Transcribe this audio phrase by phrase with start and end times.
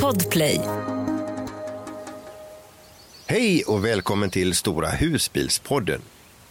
[0.00, 0.60] Podplay.
[3.26, 6.00] Hej och välkommen till Stora husbilspodden.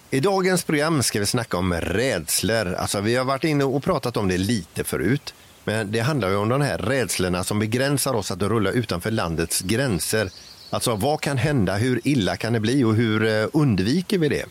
[0.09, 2.73] I dagens program ska vi snacka om rädslor.
[2.73, 5.33] Alltså, vi har varit inne och pratat om det lite förut.
[5.63, 9.61] Men det handlar ju om de här rädslorna som begränsar oss att rulla utanför landets
[9.61, 10.31] gränser.
[10.69, 14.45] Alltså vad kan hända, hur illa kan det bli och hur eh, undviker vi det?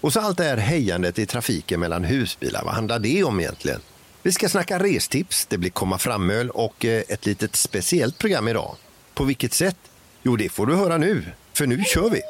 [0.00, 3.80] Och så allt det här hejandet i trafiken mellan husbilar, vad handlar det om egentligen?
[4.22, 8.76] Vi ska snacka restips, det blir komma fram-öl och eh, ett litet speciellt program idag.
[9.14, 9.76] På vilket sätt?
[10.22, 12.20] Jo, det får du höra nu, för nu kör vi!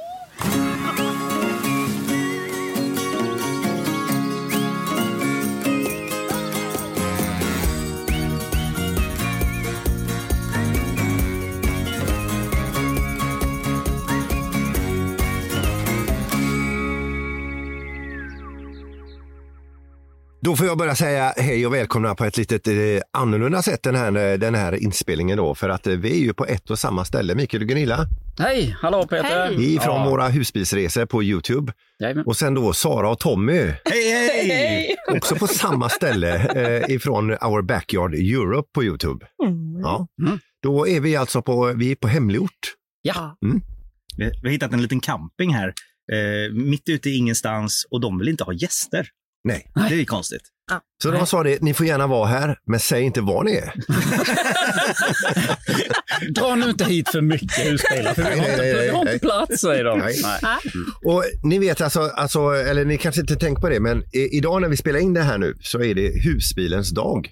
[20.51, 22.75] Då får jag börja säga hej och välkomna på ett litet eh,
[23.13, 25.55] annorlunda sätt den här, den här inspelningen då.
[25.55, 28.07] För att eh, vi är ju på ett och samma ställe, Mikael och Gunilla.
[28.39, 29.61] Hej, hallå Peter!
[29.61, 30.11] Ifrån Ja.
[30.11, 31.73] våra husbilsresor på Youtube.
[32.02, 32.24] Jajamän.
[32.27, 34.11] Och sen då Sara och Tommy, Hej,
[34.45, 34.97] hej!
[35.16, 39.27] också på samma ställe eh, ifrån Our Backyard Europe på Youtube.
[39.83, 40.07] Ja.
[40.23, 40.39] Mm.
[40.63, 42.74] Då är vi alltså på, vi är på hemlig ort.
[43.02, 43.37] Ja,
[44.17, 45.69] Vi, vi har hittat en liten camping här,
[46.13, 49.09] eh, mitt ute i ingenstans och de vill inte ha gäster.
[49.45, 49.73] Nej.
[49.88, 50.43] Det är konstigt.
[51.02, 53.74] Så de sa det, ni får gärna vara här, men säg inte var ni är.
[56.35, 59.05] dra nu inte hit för mycket husbilar, för vi har Nej, inte, nej, vi har
[59.05, 59.15] nej.
[59.15, 59.99] inte plats, säger de.
[59.99, 60.15] Nej.
[60.43, 60.59] Nej.
[61.05, 64.61] Och ni vet alltså, alltså, eller ni kanske inte tänker på det, men i, idag
[64.61, 67.31] när vi spelar in det här nu så är det husbilens dag.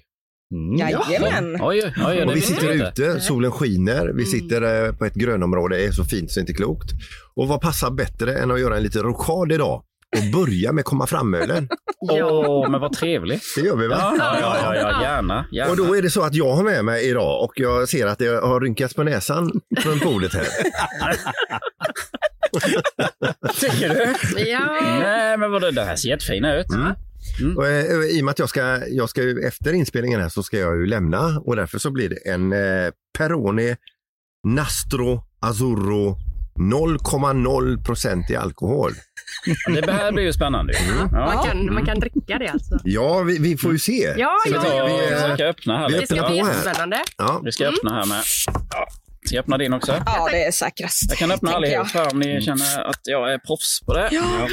[0.53, 0.77] Mm.
[0.77, 1.57] Jajamän.
[1.61, 5.77] Oj, oj, oj, Och vi sitter ute, solen skiner, vi sitter eh, på ett grönområde,
[5.77, 6.91] det är så fint så det är inte klokt.
[7.35, 9.83] Och vad passar bättre än att göra en liten rockad idag
[10.17, 11.69] och börja med komma fram-ölen?
[11.99, 13.43] Åh, men vad trevligt.
[13.55, 13.95] Det gör vi va?
[13.99, 15.45] Ja, ja, ja, ja, gärna.
[15.51, 15.71] gärna.
[15.71, 18.17] Och då är det så att jag har med mig idag och jag ser att
[18.19, 20.47] det har rynkats på näsan från bordet här.
[23.59, 24.15] Tycker du?
[24.49, 24.77] Ja.
[24.81, 26.65] Nej, men vadå, det här ser jättefina ut.
[27.57, 30.43] Och, eh, I och med att jag ska, jag ska ju, efter inspelningen här så
[30.43, 33.75] ska jag ju lämna och därför så blir det en eh, Peroni
[34.47, 36.17] Nastro Azzurro
[36.59, 38.91] 0,0 procent i alkohol.
[39.85, 40.73] Det här blir ju spännande.
[41.11, 41.43] Man Ja.
[41.43, 42.79] kan, man kan dricka det alltså.
[42.83, 44.13] Ja, vi, vi får ju se.
[44.17, 44.85] Ja, vi ja, ta ja.
[45.29, 45.99] vi ska öppna här vi?
[45.99, 46.97] Det ska bli jättespännande.
[47.17, 47.41] Ja.
[47.45, 48.21] Vi ska öppna här med.
[48.71, 48.87] Ja.
[49.25, 50.03] Ska jag öppna din också?
[50.05, 51.05] Ja, det är säkrast.
[51.09, 54.09] Jag kan öppna allihop här om ni känner att jag är proffs på det.
[54.11, 54.47] Ja,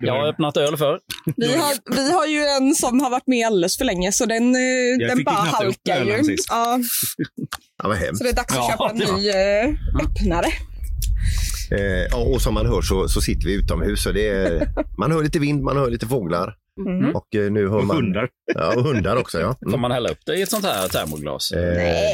[0.00, 0.98] Jag har öppnat öl för.
[1.36, 4.54] Vi har, vi har ju en som har varit med alldeles för länge så den,
[4.54, 6.36] eh, den bara halkar ju.
[6.48, 6.78] Ja,
[7.82, 8.18] ja, vad hemskt.
[8.18, 10.46] så det är dags att Ja, köpa en ny eh, öppnare.
[11.70, 14.02] Eh, och som man hör så, så sitter vi utomhus.
[14.02, 14.68] Så det är,
[14.98, 16.54] man hör lite vind, man hör lite fåglar.
[16.86, 17.16] Mm.
[17.16, 17.96] Och eh, nu hör Och man...
[17.96, 18.28] hundar.
[18.54, 19.40] Ja, och hundar också.
[19.40, 19.54] Ja.
[19.62, 19.80] Får Mm.
[19.80, 21.52] man hälla upp det i ett sånt här termoglas?
[21.52, 21.60] Eh,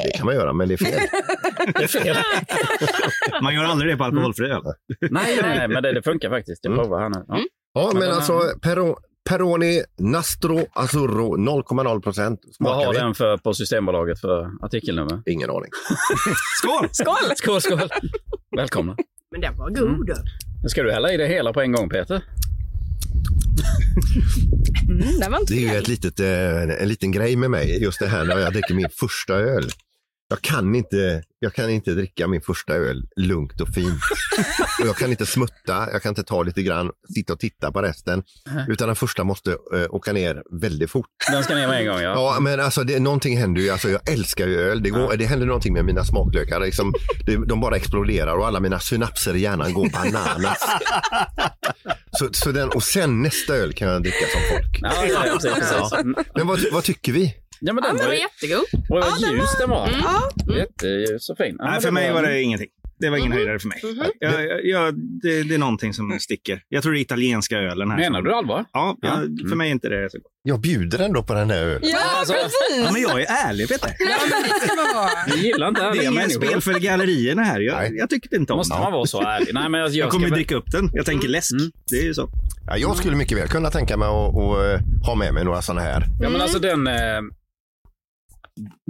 [0.04, 1.00] det kan man göra, men det är fel.
[1.74, 2.16] Det är fel.
[3.42, 4.62] Man gör aldrig det på alkoholfri öl.
[5.00, 6.60] nej, nej, nej, men det, det funkar faktiskt.
[6.64, 6.84] Jag Mm.
[6.84, 7.24] provar här nu.
[7.28, 7.38] Ja.
[7.74, 8.96] Ja, men här- alltså Pero,
[9.28, 12.40] Peroni Nastro Azzurro 0,0 procent.
[12.58, 12.98] Vad har vi?
[12.98, 15.22] den för på Systembolaget för artikelnummer?
[15.26, 15.70] Ingen aning.
[16.62, 16.88] Skål!
[16.92, 17.36] Skål!
[17.36, 17.88] Skål, skål!
[18.56, 18.96] Välkomna.
[19.32, 20.12] Men den var god.
[20.62, 22.22] Nu ska du hälla i det hela på en gång, Peter.
[24.88, 25.08] Mm,
[25.40, 28.24] inte Det är ju ett litet, eh, en liten grej med mig, just det här
[28.24, 29.64] när jag dricker min första öl.
[30.32, 34.00] Jag kan, inte, jag kan inte dricka min första öl lugnt och fint.
[34.80, 37.82] Och jag kan inte smutta, jag kan inte ta lite grann, sitta och titta på
[37.82, 38.22] resten.
[38.68, 41.06] Utan den första måste eh, åka ner väldigt fort.
[41.30, 42.34] Den ska ner med en gång, ja.
[42.34, 43.70] Ja, men alltså det, någonting händer ju.
[43.70, 44.82] Alltså, jag älskar ju öl.
[44.82, 46.60] Det, går, det händer någonting med mina smaklökar.
[46.60, 46.94] Liksom,
[47.26, 50.58] det, de bara exploderar och alla mina synapser i hjärnan går bananas.
[52.18, 54.78] så, så den, och sen nästa öl kan jag dricka som folk.
[54.82, 55.92] Ja, ja, precis, precis.
[55.92, 56.14] Mm.
[56.34, 57.41] Men vad, vad tycker vi?
[57.64, 58.64] Ja, men Ja, den den var jättegod.
[58.72, 59.88] Och vad ljus den var.
[60.02, 61.56] Ja, Jätteljus och fin.
[61.58, 62.68] Ja, Nej, för mig var det ingenting.
[63.00, 63.38] Det var ingen Mhm.
[63.38, 63.78] höjdare för mig.
[64.20, 66.62] Jag, jag, jag, det, det är någonting som sticker.
[66.68, 67.96] Jag tror det är italienska ölen här.
[67.98, 68.64] Menar du allvar?
[68.72, 69.08] Ja, Ja.
[69.08, 70.26] jag, för mig är inte det så gott.
[70.42, 71.80] Jag bjuder ändå på den här ölen.
[71.82, 72.92] ja Alltså, Ja, precis!
[72.92, 73.90] men jag är ärlig Peter.
[73.98, 74.16] Ja,
[75.28, 77.60] men det gillar inte Det är ärliga inget spel för gallerierna här.
[77.60, 77.94] Jag, Nej.
[77.96, 78.80] jag tycker inte om Måste det.
[78.80, 79.50] man vara så ärlig?
[79.54, 80.90] Nej, men jag, jag, kommer väl- dricka upp den.
[80.92, 81.52] Jag tänker läsk.
[81.52, 81.70] Mm.
[81.90, 82.28] Det är ju så.
[82.66, 85.62] Ja, jag skulle mycket väl kunna tänka mig att, att, eh, ha med mig några
[85.62, 86.04] sådana här.
[86.20, 86.86] Ja, men alltså den...
[86.86, 86.92] Eh,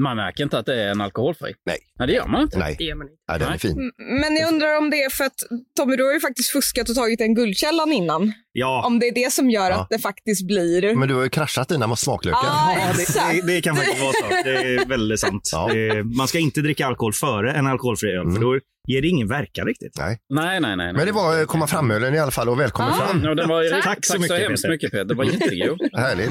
[0.02, 1.54] man märker inte att det är en alkoholfri.
[1.66, 1.76] Nej.
[1.98, 2.58] Nej, det gör man inte.
[2.58, 3.16] Nej, Det gör man inte.
[3.26, 3.58] ja, den är Nej.
[3.58, 3.92] fin.
[4.20, 5.34] Men jag undrar om det är för att
[5.76, 8.32] Tommy, du har ju faktiskt fuskat och tagit en guldkällan innan.
[8.52, 9.80] Ja, Om det är det som gör Ja.
[9.80, 10.94] att det faktiskt blir...
[10.96, 12.38] Men du har ju kraschat dina smaklökar.
[12.42, 12.92] Ja, Ja,
[13.32, 14.28] det, det, det kan faktiskt vara så.
[14.44, 15.48] Det är väldigt sant.
[15.52, 15.68] Ja.
[15.72, 18.34] Det, man ska inte dricka alkohol före en alkoholfri öl, Mm.
[18.34, 18.58] för då
[18.88, 19.92] ger det ingen verkan riktigt.
[19.98, 20.18] Nej.
[20.34, 20.92] Nej, nej, nej.
[20.92, 23.06] Men det var eh, komma fram-ölen i alla fall och välkommen Ja.
[23.06, 23.24] fram.
[23.24, 23.84] Ja, den var, Tack.
[23.84, 24.72] tack, så så, mycket, hemskt Peter.
[24.74, 25.04] mycket Peter.
[25.04, 25.78] Det var jättegod.
[25.92, 26.30] Härligt.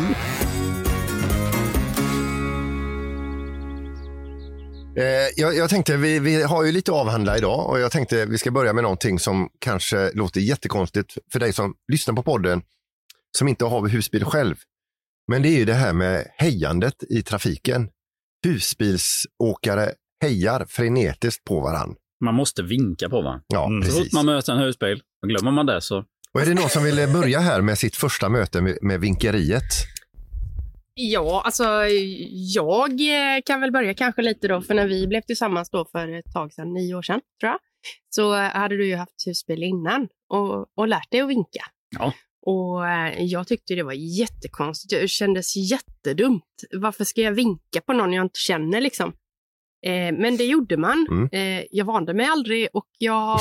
[5.35, 8.37] Jag, jag tänkte, vi, vi har ju lite att avhandla idag och jag tänkte vi
[8.37, 12.61] ska börja med någonting som kanske låter jättekonstigt för dig som lyssnar på podden
[13.37, 14.55] som inte har husbil själv.
[15.27, 17.89] Men det är ju det här med hejandet i trafiken.
[18.45, 19.91] Husbilsåkare
[20.21, 21.95] hejar frenetiskt på varann.
[22.23, 23.43] Man måste vinka på varandra.
[23.47, 23.83] Ja, Mm.
[23.83, 26.03] Så fort man möter en husbil, och glömmer man det så...
[26.33, 29.63] Och är det någon som vill börja här med sitt första möte med, med vinkeriet?
[30.93, 31.63] Ja, alltså
[32.55, 36.07] jag eh, kan väl börja kanske lite då, för när vi blev tillsammans då för
[36.07, 37.59] ett tag sedan, nio år sedan tror jag,
[38.09, 41.65] så eh, hade du ju haft husbil innan och, och lärt dig att vinka.
[41.99, 42.13] Ja.
[42.45, 45.01] Och eh, jag tyckte det var jättekonstigt.
[45.01, 46.43] Det kändes jättedumt.
[46.71, 49.13] Varför ska jag vinka på någon jag inte känner liksom?
[49.83, 51.07] Eh, men det gjorde man.
[51.11, 51.29] Mm.
[51.31, 53.39] Eh, jag vande mig aldrig och jag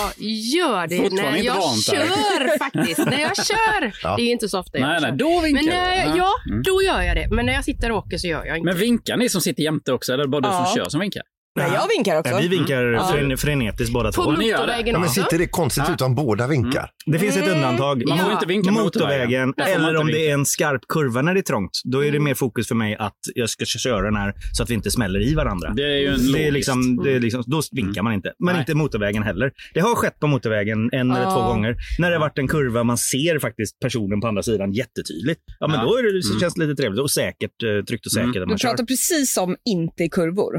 [0.54, 2.98] gör det när jag kör faktiskt.
[2.98, 3.92] När jag kör.
[4.02, 4.16] Ja.
[4.16, 5.08] Det är inte så ofta jag Nej, kör.
[5.08, 6.62] nej, då vinkar Men när jag, ja, Mm.
[6.62, 7.28] då gör jag det.
[7.30, 9.62] Men när jag sitter och åker så gör jag inte Men vinkar ni som sitter
[9.62, 10.64] jämte också, eller är det bara du Ja.
[10.64, 11.22] som kör som vinkar?
[11.56, 12.32] Nej, jag vinkar också.
[12.32, 13.04] Ja, vi vinkar Mm.
[13.12, 14.24] fren- frenetiskt båda två.
[14.24, 14.36] På det.
[14.36, 15.94] motorvägen Ja, men sitter det konstigt Ja.
[15.94, 16.90] ut om båda vinkar?
[17.06, 17.54] Det finns ett Mm.
[17.56, 18.08] undantag.
[18.08, 19.54] Man får inte vinka motorvägen.
[19.56, 21.70] eller om det är en skarp kurva när det är trångt.
[21.84, 22.24] Då är det Mm.
[22.24, 25.20] mer fokus för mig att jag ska köra den här så att vi inte smäller
[25.28, 25.72] i varandra.
[25.76, 28.32] Det är ju en Det är liksom, det är liksom, då vinkar man inte.
[28.38, 28.60] Men Nej.
[28.60, 29.50] inte motorvägen heller.
[29.74, 31.30] Det har skett på motorvägen en eller Ja.
[31.34, 31.76] två gånger.
[31.98, 35.40] När det har varit en kurva, man ser faktiskt personen på andra sidan jättetydligt.
[35.60, 35.84] Ja, men Ja.
[35.86, 36.40] då är det, så Mm.
[36.40, 38.48] känns det lite trevligt och säkert, eh, tryggt och säkert Mm.
[38.48, 40.52] Du pratar precis om inte i kurvor.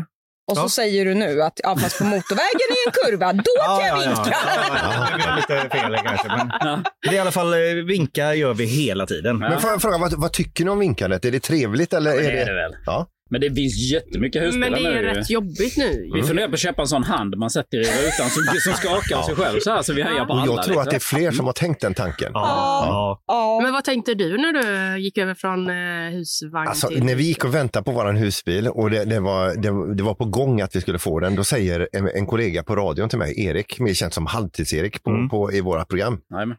[0.52, 0.70] Och så Ja.
[0.70, 4.22] säger du nu att ja, fast på motorvägen i en kurva, då kan jag vinka.
[4.32, 6.28] Ja, ja, det blev lite fel kanske.
[6.28, 6.80] Men Ja.
[7.10, 9.40] det i alla fall, eh, vinka gör vi hela tiden.
[9.42, 9.50] Ja.
[9.50, 11.26] Men får jag fråga, vad, vad tycker ni om vinkandet?
[11.26, 12.12] Är det trevligt eller?
[12.12, 12.46] Det Är är det...
[12.46, 12.76] det väl.
[12.86, 13.08] Ja.
[13.32, 15.02] Men det finns jättemycket husbilar Men det är nu.
[15.04, 16.10] rätt jobbigt nu.
[16.14, 19.18] Vi funderar på att köpa en sån hand man sätter i rutan som, som skakar
[19.18, 20.54] av sig själv så här så vi hejar på Och alla.
[20.56, 21.06] jag tror att det är lite.
[21.06, 22.32] fler som har tänkt den tanken.
[22.34, 22.42] Ja.
[22.88, 23.24] Ja.
[23.28, 23.60] Ja.
[23.64, 25.76] Men vad tänkte du när du gick över från eh,
[26.12, 27.04] husvagn Alltså, till...
[27.04, 30.14] när vi gick och väntade på våran husbil och det, det, var, det, det var
[30.14, 33.20] på gång att vi skulle få den, då säger en, en kollega på radion till
[33.20, 35.30] mig, Erik, mer känd som Halvtids-Erik på, Mm.
[35.30, 36.20] på, i våra program.
[36.30, 36.58] Nej, men.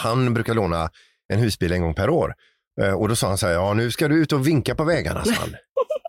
[0.00, 0.90] Han brukar låna
[1.32, 2.34] en husbil en gång per år.
[2.82, 4.84] Eh, Och då sa han så här, ja nu ska du ut och vinka på
[4.84, 5.48] vägarna, sa han.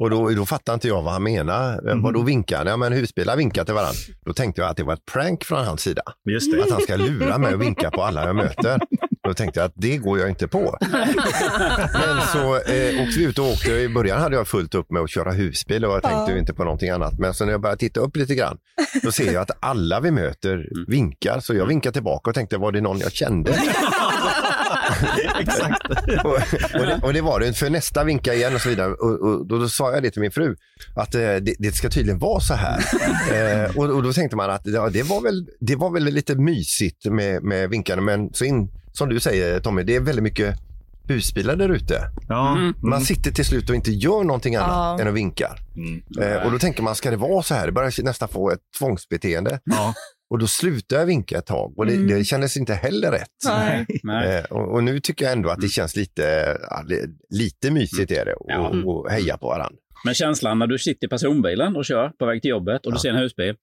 [0.01, 1.91] Och då, då fattade inte jag vad han menade.
[1.91, 2.63] Eh, Vad då vinka?
[2.65, 3.99] Ja men husbilar vinkar till varandra.
[4.25, 6.01] Då tänkte jag att det var ett prank från hans sida.
[6.29, 6.63] Just det.
[6.63, 8.79] Att han ska lura mig och vinka på alla jag möter.
[9.27, 10.77] Då tänkte jag att det går jag inte på.
[11.93, 13.71] Men så eh, åkte vi ut och åkte.
[13.71, 16.53] I början hade jag fullt upp med att köra husbil och jag tänkte ju inte
[16.53, 17.19] på någonting annat.
[17.19, 18.57] Men så när jag började titta upp lite grann,
[19.03, 21.39] då ser jag att alla vi möter vinkar.
[21.39, 23.51] Så jag vinkar tillbaka och tänkte, var det någon jag kände?
[25.39, 25.89] Exakt.
[26.23, 26.31] och,
[26.79, 28.93] och, det, och det var det, för nästa vinka igen och så vidare.
[28.93, 30.55] Och, och då, då sa jag det till min fru,
[30.95, 32.79] att eh, det, det ska tydligen vara så här.
[33.63, 36.35] eh, och, och då tänkte man att ja, det, var väl, det var väl lite
[36.35, 40.55] mysigt med, med vinkarna, men så in, som du säger Tommy, det är väldigt mycket
[41.07, 42.01] husbilar där ute.
[42.27, 42.57] Ja.
[42.57, 42.73] Mm.
[42.81, 45.01] Man sitter till slut och inte gör någonting annat Ja.
[45.01, 45.55] än att vinka.
[45.75, 46.01] Mm.
[46.21, 47.65] Eh, och då tänker man, ska det vara så här?
[47.65, 49.59] Det börjar nästan få ett tvångsbeteende.
[49.63, 49.93] Ja.
[50.29, 52.07] Och då slutar jag vinka ett tag och det, Mm.
[52.07, 53.29] det kändes inte heller rätt.
[53.45, 53.85] Nej.
[54.03, 54.37] Nej.
[54.37, 56.57] Eh, och, och nu tycker jag ändå att det känns lite,
[57.29, 58.69] lite mysigt är det och, Ja.
[58.85, 59.79] och heja på varandra.
[60.05, 62.95] Men känslan när du sitter i personbilen och kör på väg till jobbet och du
[62.95, 63.01] Ja.
[63.01, 63.55] ser en husbil.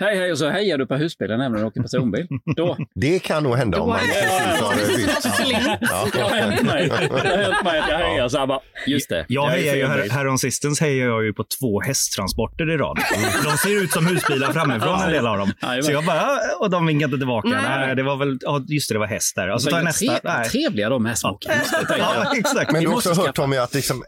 [0.00, 2.26] Hej hej och så hejar du på husbilen även när du åker personbil.
[2.56, 2.76] Då.
[2.94, 5.78] Det kan nog hända om man precis har det bytt.
[5.80, 6.06] Ja.
[6.12, 6.88] Det har hänt mig.
[6.88, 9.24] Det har hänt mig att jag hejar så här bara, just det.
[9.28, 12.98] Jag är hejar ju här, häromsistens hejar jag ju på två hästtransporter i rad.
[13.44, 15.52] De ser ut som husbilar framifrån en del av dem.
[15.82, 17.48] Så jag bara, och de vinkade inte tillbaka.
[17.48, 17.86] Nej.
[17.86, 19.48] Nej, det var väl, ja just det, det var häst där.
[19.50, 20.18] Och så tar jag nästa.
[20.18, 20.44] Tre-.
[20.44, 21.38] Trevliga de här jag.
[21.98, 22.72] Ja, exakt.
[22.72, 24.04] Men du har måste också hört Tommy att liksom,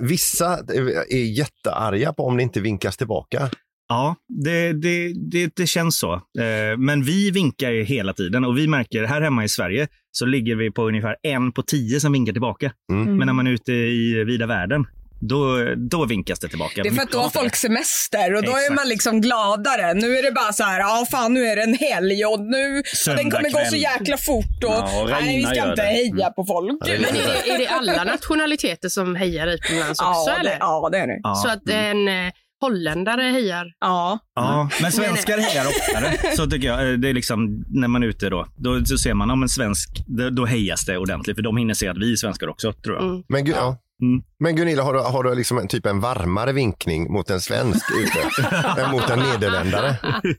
[0.00, 0.58] vissa
[1.10, 3.50] är jättearga på om det inte vinkas tillbaka.
[3.92, 6.12] Ja, det, det, det, det känns så.
[6.14, 10.56] Eh, Men vi vinkar hela tiden och vi märker här hemma i Sverige så ligger
[10.56, 12.72] vi på ungefär en på tio som vinkar tillbaka.
[12.92, 13.16] Mm.
[13.16, 14.86] Men när man är ute i vida världen,
[15.20, 16.82] då, då vinkas det tillbaka.
[16.82, 18.74] Det är för att då har folk semester och då är Exakt.
[18.76, 19.94] man liksom gladare.
[19.94, 22.78] Nu är det bara så här, ja fan nu är det en helg och nu,
[23.08, 25.88] och den kommer gå så jäkla fort och, Ja, och nej vi ska inte det.
[25.88, 26.80] heja på folk.
[26.84, 30.30] det är Men är det, är det alla nationaliteter som hejar utomlands också?
[30.30, 30.50] ja, eller?
[30.50, 31.20] det, ja, det är det.
[31.22, 31.34] Ja.
[31.34, 33.66] Så att en eh, holländare hejar?
[33.80, 34.18] Ja.
[34.34, 36.36] Ja, men svenskar hejar oftare.
[36.36, 36.92] Så tycker jag.
[36.92, 38.46] Eh, Det är liksom när man är ute då.
[38.56, 39.88] Då så ser man om en svensk,
[40.32, 41.36] då, hejas det ordentligt.
[41.36, 43.04] För de hinner se att vi är svenskar också, tror jag.
[43.04, 43.22] Mm.
[43.28, 43.78] Men, ja.
[44.02, 44.22] Mm.
[44.38, 47.84] Men Gunilla, har du, har du liksom en, typ en varmare vinkning mot en svensk
[47.98, 48.46] ute
[48.80, 49.96] än mot en nederländare?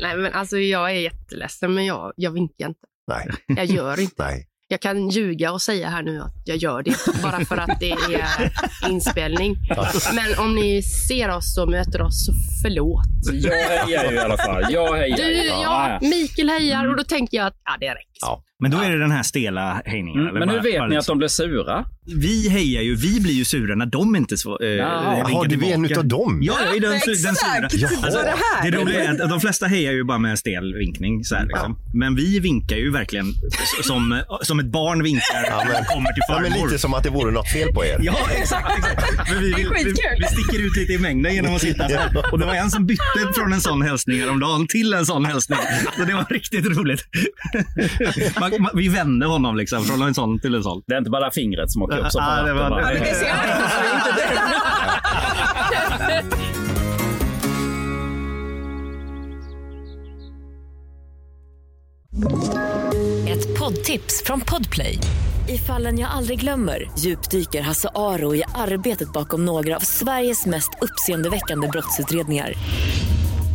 [0.00, 2.80] Nej, men alltså jag är jätteledsen, men jag, jag vinkar inte.
[3.08, 4.24] Nej, Jag gör inte.
[4.24, 4.46] nej.
[4.72, 7.90] Jag kan ljuga och säga här nu att jag gör det, bara för att det
[7.90, 8.52] är
[8.90, 9.56] inspelning.
[10.14, 13.04] Men om ni ser oss och möter oss, så förlåt.
[13.32, 14.66] Jag hejar ju i alla fall.
[14.70, 15.16] Jag hejar.
[15.16, 18.09] Du, ja, Mikael hejar och då tänker jag att ja, det räcker.
[18.20, 18.44] Ja.
[18.62, 20.20] Men då är det den här stela hejningen.
[20.20, 21.84] Mm, men hur vet bara ni att liksom- de blir sura?
[22.16, 25.44] Vi hejar ju, vi blir ju sura när de inte så, eh, Jaha, vinkar Jaha,
[25.48, 26.38] du är en utav dem?
[26.42, 27.68] Ja, jag är den, den sura.
[28.10, 28.70] Så det här.
[28.70, 31.24] det roliga är att de flesta hejar ju bara med en stel vinkning.
[31.24, 31.78] Så här, liksom.
[31.94, 33.34] Men vi vinkar ju verkligen
[33.82, 36.50] som, som ett barn vinkar Ja, men- kommer till Ja, farmor.
[36.50, 37.96] men lite som att det vore något fel på er.
[38.00, 38.78] Ja, exakt.
[38.78, 39.30] exakt.
[39.32, 42.32] Men vi, vi, vi, vi sticker ut lite i mängden genom att sitta så här.
[42.32, 43.02] Och det var en som bytte
[43.34, 45.58] från en sån hälsning häromdagen till en sån hälsning.
[45.98, 47.04] Så det var riktigt roligt.
[48.40, 50.82] Man, man, vi vände honom liksom från en sån till en sån.
[50.86, 53.14] Det är inte bara fingret som åker upp fan det var- bara- det.
[63.28, 64.98] Ett poddtips från Podplay.
[65.48, 70.70] I fallen jag aldrig glömmer djupdyker Hasse Aro i arbetet bakom några av Sveriges mest
[70.80, 72.52] uppseendeväckande brottsutredningar.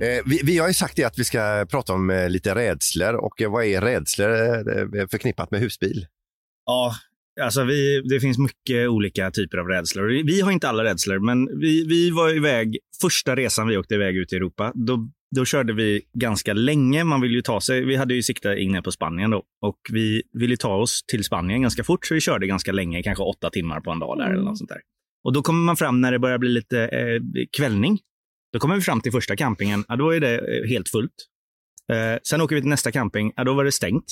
[0.00, 3.14] Eh, vi, vi har ju sagt det att vi ska prata om eh, lite rädslor
[3.14, 6.06] och eh, vad är rädslor förknippat med husbil?
[6.66, 6.94] Ja,
[7.40, 10.06] alltså vi, det finns mycket olika typer av rädslor.
[10.06, 14.16] Vi, har inte alla rädslor, men vi, vi var iväg, första resan vi åkte iväg
[14.16, 17.04] ut i Europa, då, då körde vi ganska länge.
[17.04, 20.22] Man vill ju ta sig, vi hade ju siktat in på Spanien då och vi
[20.32, 23.80] ville ta oss till Spanien ganska fort, så vi körde ganska länge, kanske åtta timmar
[23.80, 24.80] på en dag där eller något sånt där.
[25.24, 27.20] Och då kommer man fram när det börjar bli lite eh,
[27.56, 27.98] kvällning.
[28.56, 31.12] Då kommer vi fram till första campingen, ja, då är det eh, helt fullt.
[31.92, 34.04] Eh, sen åker vi till nästa camping, ja, då var det stängt.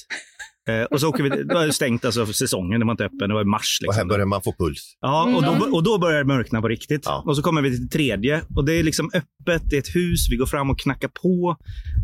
[0.68, 3.04] Eh, och så åker vi, då är det stängt alltså för säsongen, det var inte
[3.04, 3.78] öppen, det var i mars.
[3.88, 4.08] Och här Liksom.
[4.08, 4.96] börjar man få puls.
[5.00, 7.02] Ja, och då, och då börjar det mörkna på riktigt.
[7.04, 7.22] Ja.
[7.26, 10.26] Och så kommer vi till tredje och det är liksom öppet, det är ett hus,
[10.30, 11.56] vi går fram och knackar på.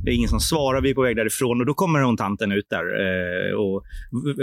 [0.05, 2.53] Det är ingen som svarar, vi är på väg därifrån och då kommer hon tanten
[2.53, 3.85] ut där eh, och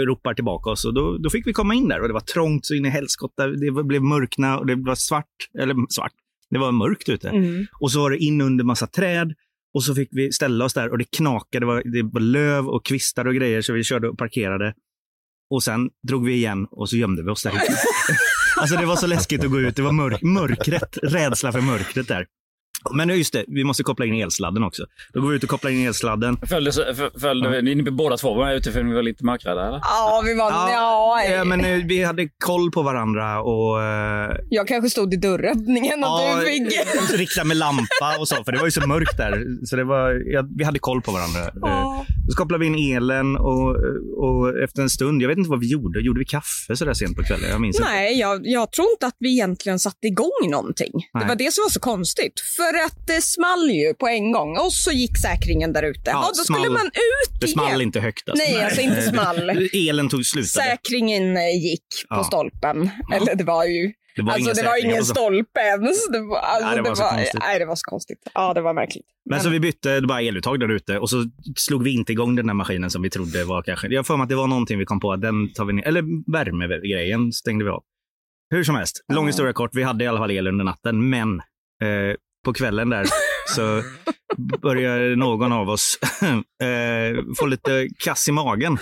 [0.06, 0.84] ropar tillbaka oss.
[0.84, 2.88] Och då, då fick vi komma in där och det var trångt så in i
[2.88, 3.46] helskotta.
[3.46, 5.24] Det var- blev mörkna och det var svart,
[5.58, 6.12] eller svart,
[6.50, 7.28] det var mörkt ute.
[7.28, 7.66] Mm.
[7.80, 9.34] Och så var det in under massa träd.
[9.74, 12.68] Och så fick vi ställa oss där och det knakade, det var, det var löv
[12.68, 14.74] och kvistar och grejer så vi körde och parkerade.
[15.50, 17.52] Och sen drog vi igen och så gömde vi oss där.
[18.56, 19.76] alltså det var så läskigt att gå ut.
[19.76, 22.26] Det var mörk, mörkret, rädsla för mörkret där.
[22.94, 24.86] Men just det, vi måste koppla in elsladden också.
[25.12, 26.36] Då går vi ut och kopplar in elsladden.
[26.46, 26.72] Följde,
[27.20, 29.78] följde, ni båda två var ute för ni var lite mörkrädda eller?
[29.82, 30.50] Ja, vi var...
[30.50, 35.14] Ja, Ja, Ja, men eh, vi hade koll på varandra och eh, Jag kanske stod
[35.14, 37.18] i dörröppningen och Ja, du fick...
[37.18, 39.66] rikta med lampa och så, för det var ju så mörkt där.
[39.66, 41.40] Så det var, ja, vi hade koll på varandra.
[41.60, 42.04] Ja.
[42.30, 43.76] Så kopplade vi in elen och,
[44.16, 46.00] och efter en stund, jag vet inte vad vi gjorde.
[46.00, 47.50] Gjorde vi kaffe så där sent på kvällen?
[47.50, 47.88] Jag minns inte.
[47.90, 50.92] Nej, jag, jag tror inte att vi egentligen satte igång någonting.
[50.94, 51.22] Nej.
[51.22, 52.40] Det var det som var så konstigt.
[52.56, 56.10] För att det small ju på en gång och så gick säkringen där ute.
[56.10, 56.72] Ja, då skulle small.
[56.72, 58.28] man ut Det small inte högt.
[58.28, 58.44] Alltså.
[58.44, 59.50] Nej, alltså inte small.
[59.88, 60.66] Elen tog slutade.
[60.66, 62.24] Säkringen eh, gick på Ja.
[62.24, 62.90] stolpen.
[63.14, 63.92] Eller det var ju...
[64.16, 65.14] Det var alltså det var ingen alltså.
[65.14, 66.08] stolpe ens.
[66.08, 67.40] Det var, alltså, Nej, det var så konstigt.
[67.40, 68.18] Nej, det var så konstigt.
[68.34, 69.06] Ja, det var märkligt.
[69.30, 71.24] Men så vi bytte det bara eluttag där ute och så
[71.56, 73.88] slog vi inte igång den där maskinen som vi trodde var kanske.
[73.88, 75.86] Jag för mig att det var någonting vi kom på att den tar vi ner.
[75.86, 77.82] Eller värmegrejen stängde vi av.
[78.50, 79.70] Hur som helst, lång historia kort.
[79.74, 81.38] Vi hade i alla fall el under natten, men
[81.82, 82.14] eh,
[82.48, 83.06] på kvällen där
[83.56, 83.82] så
[84.62, 85.98] började någon av oss
[86.62, 88.78] eh, få lite kass i magen.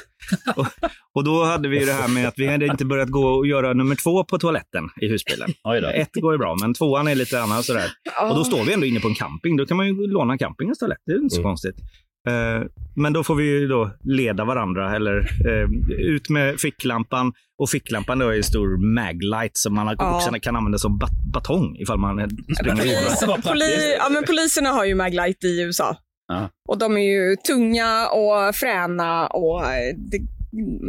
[0.57, 0.67] Och,
[1.15, 3.73] och då hade vi det här med att vi hade inte börjat gå och göra
[3.73, 5.51] nummer två på toaletten i husbilen.
[5.93, 7.91] Ett går ju bra, men tvåan är lite annan sådär.
[8.31, 9.57] Och då står vi ändå inne på en camping.
[9.57, 10.99] Då kan man ju låna campingens toalett.
[11.07, 11.51] Det är inte så Mm.
[11.51, 11.77] konstigt.
[12.27, 12.63] Eh,
[12.97, 15.17] men då får vi ju då leda varandra eller
[15.49, 17.33] eh, ut med ficklampan.
[17.63, 20.17] Och ficklampan då är en stor maglight som man Ja.
[20.17, 22.31] också kan använda som bat- batong ifall man
[22.61, 23.43] springer vidare.
[23.43, 25.97] Poli, ja, men poliserna har ju Maglite i USA.
[26.29, 26.49] Ja.
[26.69, 30.19] Och de är ju tunga och fräna och eh, det,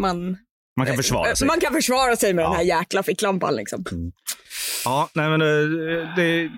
[0.01, 0.38] man,
[0.77, 1.48] Man kan försvara sig.
[1.48, 2.48] man kan försvara sig med Ja.
[2.50, 3.56] den här jäkla ficklampan.
[3.56, 3.84] Liksom.
[4.86, 5.39] Ja, nej men
[6.15, 6.50] det,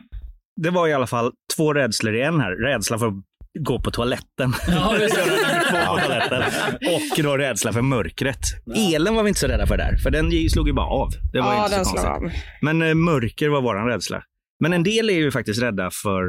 [0.62, 2.52] det var i alla fall två rädslor i en här.
[2.52, 3.14] Rädsla för att
[3.60, 4.54] gå på toaletten.
[4.68, 4.90] Ja,
[5.92, 6.44] på toaletten.
[6.82, 8.40] Och då rädsla för mörkret.
[8.76, 11.10] Elen var vi inte så rädda för där, för den slog ju bara av.
[11.34, 12.42] Det var Ja, inte så konstigt.
[12.62, 14.24] Men eh, mörker var våran rädsla.
[14.64, 16.24] Men en del är ju faktiskt rädda för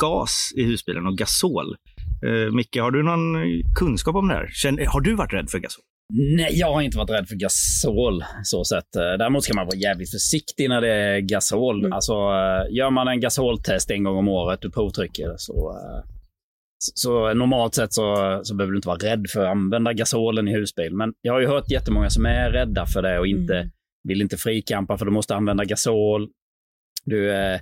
[0.00, 1.76] gas i husbilen och gasol.
[2.26, 3.36] Eh, Micke, har du någon
[3.78, 4.48] kunskap om det här?
[4.52, 5.82] Känn, har du varit rädd för gasol?
[6.36, 8.96] Nej, jag har inte varit rädd för gasol så sett.
[8.96, 11.80] Eh, Däremot ska man vara jävligt försiktig när det är gasol.
[11.80, 11.92] Mm.
[11.92, 16.13] Alltså, eh, gör man en gasoltest en gång om året, du provtrycker det, så, eh,
[16.94, 20.52] så, normalt sett så, så behöver du inte vara rädd för att använda gasolen i
[20.54, 20.94] husbil.
[20.94, 23.70] Men jag har ju hört jättemånga som är rädda för det och inte Mm.
[24.08, 26.28] vill inte frikampa för du måste använda gasol.
[27.04, 27.60] Du, eh, eh,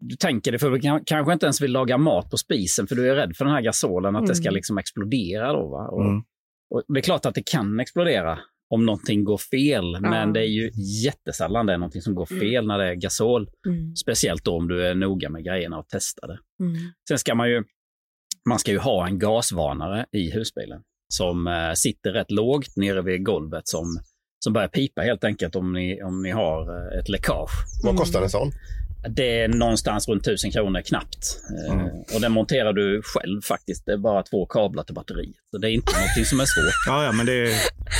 [0.00, 2.94] du tänker dig för du kan, kanske inte ens vill laga mat på spisen för
[2.96, 4.54] du är rädd för den här gasolen, att det ska Mm.
[4.54, 5.52] liksom explodera.
[5.52, 5.86] Då, va?
[5.88, 6.22] Och, Mm.
[6.70, 8.38] och det är klart att det kan explodera
[8.70, 10.70] om någonting går fel, men det är ju
[11.04, 13.50] jättesällan det är någonting som går fel när det är gasol.
[13.66, 13.96] Mm.
[13.96, 16.38] Speciellt då om du är noga med grejerna och testar det.
[16.64, 16.76] Mm.
[17.08, 17.64] Sen ska man ju,
[18.48, 23.24] man ska ju ha en gasvarnare i husbilen som eh, sitter rätt lågt nere vid
[23.24, 24.00] golvet som,
[24.44, 27.50] som börjar pipa helt enkelt om ni, om ni har eh, ett läckage.
[27.84, 28.52] Vad kostar en sån?
[29.08, 31.36] Det är någonstans runt 1000 kronor knappt.
[31.70, 33.86] Eh, Och den monterar du själv faktiskt.
[33.86, 35.36] Det är bara två kablar till batteriet.
[35.50, 36.74] Så det är inte någonting som är svårt.
[36.86, 37.52] Ja, ja, men det,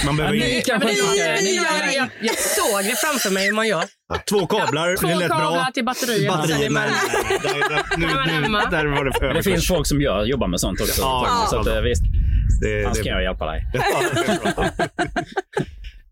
[0.07, 0.89] man behöver Ja, ni Men
[1.45, 3.85] ni- jag, jag, jag såg det framför mig hur man gör.
[4.29, 4.97] två kablar.
[4.97, 5.71] Två det lät kablar bra.
[5.75, 6.23] till batteriet.
[6.33, 6.91] är Batteriet, man- nej,
[7.43, 10.61] där, nu, är nu, där var det för Det finns folk som gör, jobbar med
[10.61, 11.01] sånt också.
[11.03, 12.03] Ja, så att, eh, visst,
[12.63, 13.65] det, annars det, kan jag hjälpa dig.
[13.75, 13.81] Ja,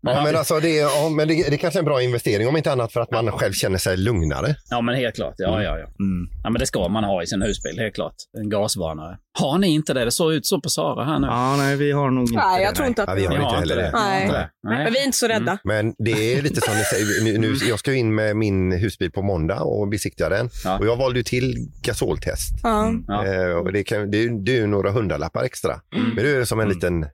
[0.03, 2.71] men alltså det, är, ja, men det, det kanske är en bra investering, om inte
[2.71, 4.55] annat för att man själv känner sig lugnare.
[4.69, 5.33] Ja, men helt klart.
[5.37, 5.85] Ja, ja, ja.
[5.85, 6.27] Mm.
[6.43, 8.15] ja men det ska man ha i sin husbil, helt klart.
[8.37, 9.17] En gasvarnare.
[9.39, 10.05] Har ni inte det?
[10.05, 11.27] Det såg ut så på Sara här nu.
[11.27, 12.63] Ja, nej, vi har nog inte Nej, det.
[12.63, 13.91] jag tror inte att Ja, vi har Ni inte heller det.
[13.93, 14.27] Har Nej.
[14.27, 14.49] det.
[14.63, 14.83] Nej.
[14.83, 15.57] Men vi är inte så rädda.
[15.63, 19.11] Men det är lite som ni säger, nu, nu, jag ska in med min husbil
[19.11, 20.49] på måndag och besiktiga den.
[20.63, 20.79] Ja.
[20.79, 22.49] Och jag valde ju till gasoltest.
[22.63, 22.91] Ja.
[23.07, 23.25] Ja.
[23.25, 25.75] Eh, och det, kan, det, är ju- det är ju några hundralappar extra.
[26.15, 26.75] Men det är som en Mm.
[26.75, 27.05] liten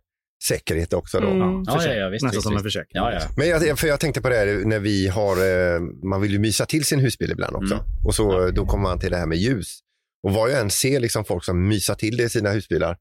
[0.44, 1.28] säkerhet också då.
[1.28, 1.64] Mm.
[1.68, 2.90] Ja, ja, ja, visst, Nästan visst, som en försäkring.
[3.04, 3.20] Ja, ja.
[3.38, 5.36] Men jag, för jag tänkte på det här när vi har,
[5.76, 7.74] eh, man vill ju mysa till sin husbil ibland också.
[7.74, 7.86] Mm.
[8.06, 9.80] Och så då kommer man till det här med ljus.
[10.24, 12.98] Och vad jag än ser liksom folk som mysar till det i sina husbilar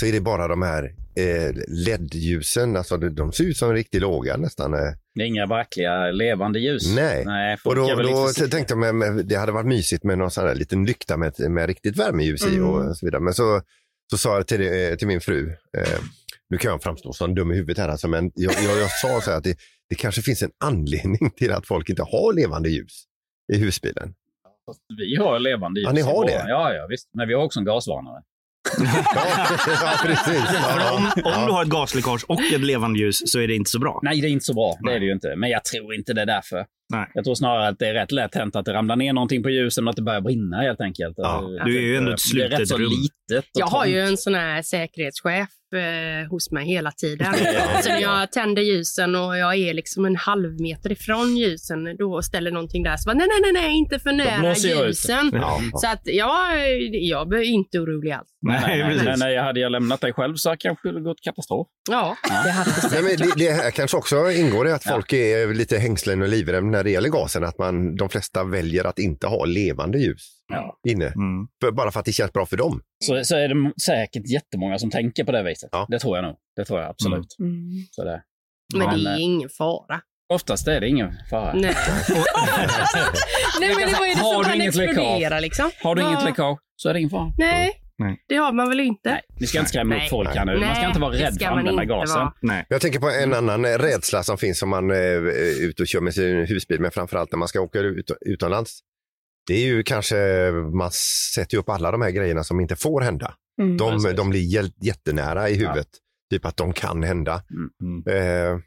[0.00, 0.84] så är det bara de här
[1.16, 4.74] eh, LED-ljusen, alltså de, de ser ut som riktigt låga nästan.
[4.74, 4.80] Eh.
[5.14, 6.94] Det är inga verkliga levande ljus.
[6.94, 7.24] Nej.
[7.26, 10.54] Nej Och då, då tänkte jag, men det hade varit mysigt med någon sån här
[10.54, 13.20] liten lykta med, med riktigt värmeljus i och så vidare.
[13.22, 13.62] Men så,
[14.10, 15.98] så sa jag till, det- till min fru, eh,
[16.50, 19.20] nu kan jag framstå som dum i huvudet här, alltså, men jag, jag, jag sa
[19.20, 19.56] så här att det,
[19.88, 23.04] det kanske finns en anledning till att folk inte har levande ljus
[23.52, 24.14] i husbilen.
[24.98, 25.86] Vi har levande ljus.
[25.86, 26.44] Ja, ni har det?
[26.48, 27.08] Ja, ja, visst.
[27.14, 28.22] Men vi har också en gasvarnare.
[28.78, 30.44] Ja, precis.
[30.52, 31.46] Ja, om, om ja.
[31.46, 34.00] du har ett gasläckage och ett levande ljus så är det inte så bra.
[34.02, 34.78] Nej, det är inte så bra.
[34.84, 35.36] Det är det ju inte.
[35.36, 36.66] Men jag tror inte det är därför.
[36.92, 37.10] Nej.
[37.14, 39.50] Jag tror snarare att det är rätt lätt hänt att det ramlar ner någonting på
[39.50, 41.14] ljusen och att det börjar brinna helt enkelt.
[41.16, 41.26] Ja.
[41.28, 42.90] Alltså, Du är ju ändå ett Det är rätt slutet så rum.
[42.90, 43.50] litet.
[43.52, 47.34] Jag har ju en sån här säkerhetschef eh, hos mig hela tiden.
[47.54, 47.82] Ja.
[47.82, 52.22] Så när jag tänder ljusen och jag är liksom en halv meter ifrån ljusen då
[52.22, 55.30] ställer någonting där så bara, nej, nej, nej, nej, inte för nära ljusen.
[55.34, 55.60] Ja.
[55.74, 56.60] Så att jag,
[56.92, 58.28] jag är inte orolig alls.
[58.40, 61.66] Nej, nej, nej, nej, nej, hade jag lämnat dig själv så kanske det gått katastrof.
[61.90, 64.92] Ja, det hade det Nej, men det, det här kanske också ingår i att Ja.
[64.92, 67.44] folk är lite hängslen och livrem när det gäller gasen.
[67.44, 70.78] Att man, de flesta väljer att inte ha levande ljus Ja.
[70.88, 71.04] inne.
[71.06, 71.48] Mm.
[71.60, 72.80] För, bara för att det känns bra för dem.
[73.04, 75.68] Så, så är det säkert jättemånga som tänker på det viset.
[75.72, 75.86] Ja.
[75.90, 76.36] Det tror jag nog.
[76.56, 77.36] Det tror jag absolut.
[77.40, 77.70] Mm.
[77.90, 78.22] Så det.
[78.76, 80.00] Men det Men, är eh, ingen fara.
[80.32, 81.52] Oftast är det ingen fara.
[81.54, 81.74] Nej.
[83.60, 84.96] Nej, men det Har som du kan inget läckage?
[84.98, 85.70] explodera liksom?
[85.82, 87.32] Har du inget Vad- läckage så är det ingen fara.
[87.38, 88.24] Nej, Nej.
[88.28, 89.10] det har man väl inte?
[89.10, 90.58] Nej, ni ska inte skrämma upp folk här nu.
[90.60, 92.28] Man ska inte vara det rädd för att använda gasen.
[92.42, 92.66] Nej.
[92.68, 95.86] Jag tänker på en annan eh, rädsla som finns om man eh, är ute och
[95.88, 98.80] kör med sin husbil, men framförallt när man ska åka ut, utomlands.
[99.48, 100.16] Det är ju kanske,
[100.74, 100.90] man
[101.34, 103.34] sätter ju upp alla de här grejerna som inte får hända.
[103.62, 103.76] Mm.
[103.76, 105.88] De, de blir jä- jättenära i huvudet.
[106.30, 107.42] Typ att de kan hända.
[107.82, 108.02] Mm.
[108.08, 108.60] Eh,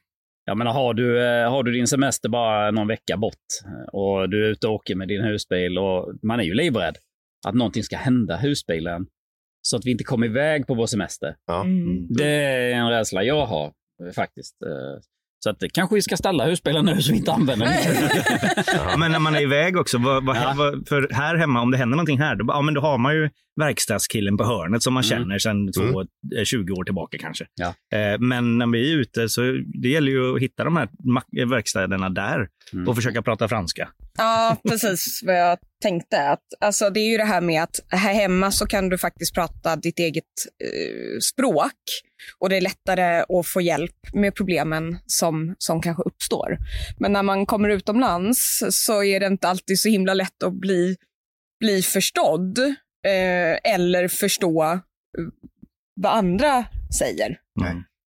[0.46, 4.30] Jag menar, har du, eh, har du din semester bara någon vecka bort eh, och
[4.30, 6.96] du är ute och åker med din husbil och man är ju livrädd
[7.48, 9.08] att någonting ska hända husbilen
[9.62, 11.36] så att vi inte kommer iväg på vår semester.
[11.46, 11.62] ja.
[11.64, 12.08] Mm.
[12.10, 13.66] Det är en rädsla jag har
[14.06, 14.56] eh, faktiskt.
[15.42, 17.76] Eh, Så att kanske vi ska ställa husbilen nu så vi inte använder den.
[18.90, 20.54] Ja, men när man är iväg också, vad, vad, Ja.
[20.58, 23.14] vad, för här hemma, om det händer någonting här, då, ja, men då har man
[23.16, 25.20] ju verkstadskillen på hörnet som man Mm.
[25.20, 27.46] känner sedan två, eh, 20 år tillbaka kanske.
[27.56, 27.98] Ja.
[27.98, 29.42] Eh, men när vi är ute så
[29.82, 32.88] det gäller ju att hitta de här mack- verkstäderna där Mm.
[32.88, 33.90] och försöka prata franska.
[34.22, 36.30] Ja, precis vad jag tänkte.
[36.30, 39.34] Att, alltså, det är ju det här med att här hemma så kan du faktiskt
[39.34, 40.26] prata ditt eget
[40.64, 41.74] eh, språk
[42.40, 46.58] och det är lättare att få hjälp med problemen som, som kanske uppstår.
[47.00, 50.96] Men när man kommer utomlands så är det inte alltid så himla lätt att bli,
[51.60, 52.60] bli förstådd
[53.08, 54.80] eh, eller förstå eh,
[56.02, 56.66] vad andra
[57.00, 57.38] säger.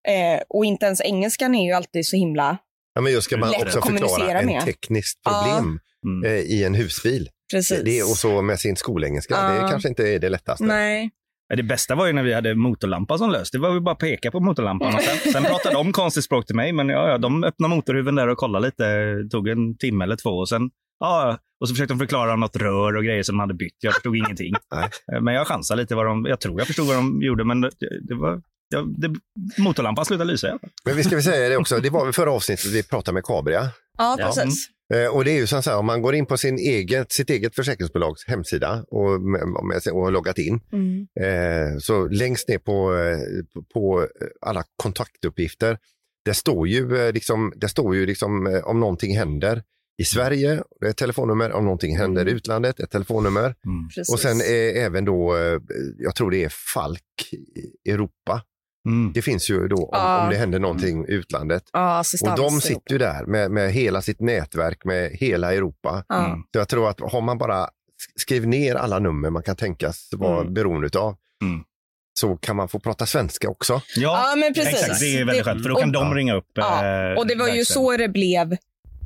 [0.08, 2.58] Eh, och inte ens engelskan är ju alltid så himla
[2.93, 4.65] Ja, men just ska man Lätt också förklara en med.
[4.65, 5.63] tekniskt Ja.
[6.04, 6.24] Mm.
[6.32, 7.30] eh, i en husbil.
[7.52, 7.82] precis.
[7.86, 9.68] Det, och så med sin skolengelska, det Ja.
[9.68, 10.63] kanske inte är det lättaste.
[10.63, 11.12] Nej.
[11.56, 13.52] Det bästa var ju när vi hade motorlampan som lös.
[13.52, 14.96] Det var ju bara att peka på motorlampan.
[14.96, 18.16] Och sen, sen pratade de konstigt språk till mig, men ja, ja, de öppnade motorhuven
[18.16, 18.84] där och kollade lite.
[18.86, 22.56] Det tog en timme eller två och sen Ja, och så försökte de förklara något
[22.56, 23.76] rör och grejer som de hade bytt.
[23.80, 24.54] Jag förstod ingenting.
[24.76, 24.89] Nej.
[25.13, 27.62] Eh, Men jag chansade lite vad de, jag tror jag förstod vad de gjorde, men
[27.62, 27.70] det,
[28.08, 28.42] det var,
[28.73, 29.15] ja, det,
[29.57, 30.69] motorlampan slutade lysa i alla fall.
[30.86, 33.23] Men vi ska väl säga det också, det var väl förra avsnittet vi pratade med
[33.23, 33.69] Cabria.
[33.97, 34.25] Ja, Ja.
[34.36, 34.67] precis.
[34.93, 37.29] Eh, Och det är ju så här, om man går in på sin eget, sitt
[37.29, 39.09] eget försäkringsbolags hemsida och,
[39.93, 41.07] och har loggat in, Mm.
[41.19, 43.17] eh, så längst ner på, eh,
[43.73, 44.07] på-
[44.41, 45.77] alla kontaktuppgifter,
[46.25, 49.63] det står ju, liksom, det står ju liksom, om någonting händer
[50.01, 53.43] i Sverige, det är ett telefonnummer, om någonting händer i utlandet, ett telefonnummer.
[53.65, 53.88] Mm.
[53.95, 54.13] Precis.
[54.13, 55.36] Och sen är även då,
[55.97, 57.33] jag tror det är Falk
[57.86, 58.41] i Europa.
[58.86, 59.13] Mm.
[59.13, 60.24] Det finns ju då om, Ja.
[60.24, 61.63] om det händer någonting i utlandet.
[61.74, 66.04] ja, Och de sitter ju där med, med hela sitt nätverk med hela Europa.
[66.10, 66.26] Ja.
[66.26, 66.39] Mm.
[66.39, 67.67] Så jag tror att har man bara
[68.15, 70.54] skrivit ner alla nummer man kan tänkas vara Mm.
[70.54, 71.63] beroende av Mm.
[72.19, 73.82] så kan man få prata svenska också.
[73.96, 74.74] Ja, men precis.
[74.82, 76.58] Exakt, det är väldigt Det- skönt för då kan och- de ringa upp.
[76.58, 76.63] Eh,
[77.17, 77.65] och det var ju verkligen.
[77.65, 78.58] så det blev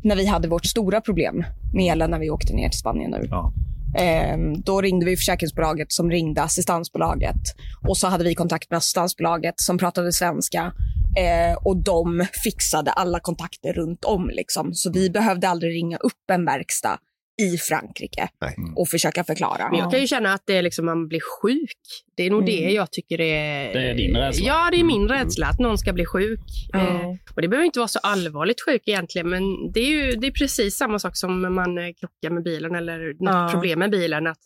[0.04, 3.28] när vi hade vårt stora problem med elen när vi åkte ner till Spanien nu.
[3.30, 3.54] Ja.
[3.95, 7.41] Ehm, då ringde vi försäkringsbolaget som ringde assistansbolaget.
[7.88, 10.73] Och så hade vi kontakt med assistansbolaget som pratade svenska.
[11.17, 14.30] Eh, och de fixade alla kontakter runt om.
[14.30, 14.73] Liksom.
[14.73, 16.97] Så vi behövde aldrig ringa upp en verkstad
[17.41, 18.56] i Frankrike Nej.
[18.76, 19.69] och försöka förklara.
[19.71, 21.78] Men jag kan ju känna att det är liksom man blir sjuk.
[22.15, 22.76] Det är nog det Mm.
[22.76, 23.73] jag tycker är...
[23.73, 24.47] Det är din rädsla.
[24.47, 26.39] Ja, det är min rädsla att någon ska bli sjuk.
[26.73, 30.28] Eh, och det behöver inte vara så allvarligt sjuk egentligen, men det är ju det
[30.28, 33.50] är precis samma sak som när man eh, krockar med bilen eller något Ja.
[33.52, 34.28] problem med bilen.
[34.28, 34.38] Att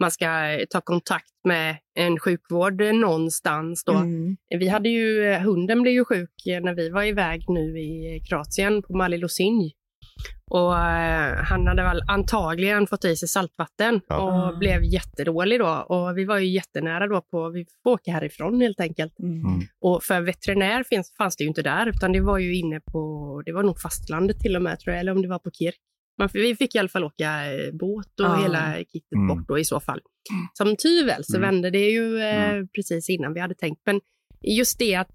[0.00, 3.84] man ska eh, ta kontakt med en sjukvård någonstans.
[3.84, 3.92] Då.
[3.92, 4.36] Mm.
[4.58, 6.30] Vi hade ju, hunden blev ju sjuk
[6.62, 9.72] när vi var iväg nu i Kroatien på Mali Losinj.
[10.50, 14.48] Och eh, han hade väl antagligen fått i sig saltvatten Ja.
[14.50, 15.68] och blev jättedålig då.
[15.88, 19.18] Och vi var ju jättenära då på, vi får åka härifrån helt enkelt.
[19.18, 19.60] Mm.
[19.80, 23.42] Och för veterinär finns, fanns det ju inte där, utan det var ju inne på,
[23.46, 25.76] det var nog fastlandet till och med tror jag, eller om det var på Kirk.
[26.18, 28.42] Men vi fick i alla fall åka eh, båt och Ah.
[28.42, 29.28] hela kittet Mm.
[29.28, 30.00] bort då i så fall.
[30.52, 31.50] Som tur väl så Mm.
[31.50, 33.82] vände det ju eh, precis innan vi hade tänkt.
[33.86, 34.00] Men
[34.42, 35.10] just det att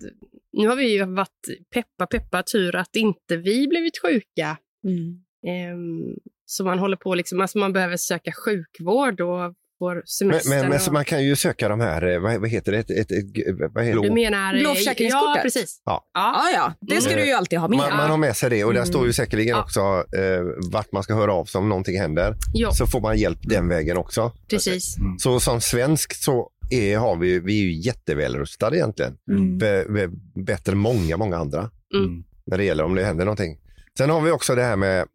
[0.58, 1.42] nu har vi ju varit
[1.74, 4.58] peppa peppa tur att inte vi blivit sjuka.
[4.84, 5.20] Mm.
[5.48, 6.16] Ehm,
[6.46, 10.50] så man håller på liksom, alltså man behöver söka sjukvård och får Men, semester.
[10.50, 10.82] men, men och...
[10.82, 12.78] så man kan ju söka de här, eh, vad, vad heter det?
[12.78, 14.14] Ett, ett, ett, vad heter Du det?
[14.16, 14.54] menar...
[14.54, 15.44] Blå Ja, försäkringskortet?
[15.44, 15.82] precis.
[15.86, 16.06] Ja.
[16.14, 17.22] Ja, ja, det ska Mm.
[17.24, 17.78] du ju alltid ha med.
[17.78, 18.88] Man, man har med sig det och där Mm.
[18.90, 19.64] står ju säkerligen Ja.
[19.64, 19.80] också
[20.20, 22.36] eh, vart man ska höra av sig om någonting händer.
[22.54, 24.32] Ja, Så får man hjälp den vägen också.
[24.50, 24.96] precis.
[25.20, 29.18] Så som svensk så är, har vi, vi är ju jättevälrustade egentligen.
[29.32, 29.58] Mm.
[29.58, 30.10] Be, be,
[30.44, 32.24] bättre än många, många andra Mm.
[32.46, 33.58] när det gäller om det händer någonting.
[33.98, 35.06] Sen har vi också det här med,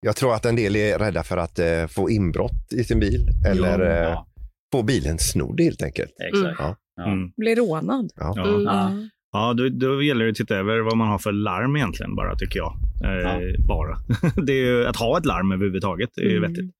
[0.00, 3.26] jag tror att en del är rädda för att eh, få inbrott i sin bil
[3.46, 4.26] eller eh, Ja,
[4.72, 6.10] få bilen snodd helt enkelt.
[6.32, 6.56] exakt.
[6.58, 6.76] Ja.
[6.96, 7.12] Ja.
[7.12, 7.30] Mm.
[7.36, 8.10] Blir rånad.
[8.16, 8.32] Ja.
[8.36, 8.48] Ja.
[8.48, 8.62] Mm.
[8.64, 8.92] Ja.
[9.32, 12.36] Ja, då, då gäller det att titta över vad man har för larm egentligen bara,
[12.36, 12.72] tycker jag.
[13.04, 13.40] Eh, Ja.
[13.68, 13.96] Bara.
[14.46, 16.50] det är ju, att ha ett larm överhuvudtaget är ju Mm.
[16.52, 16.70] vettigt.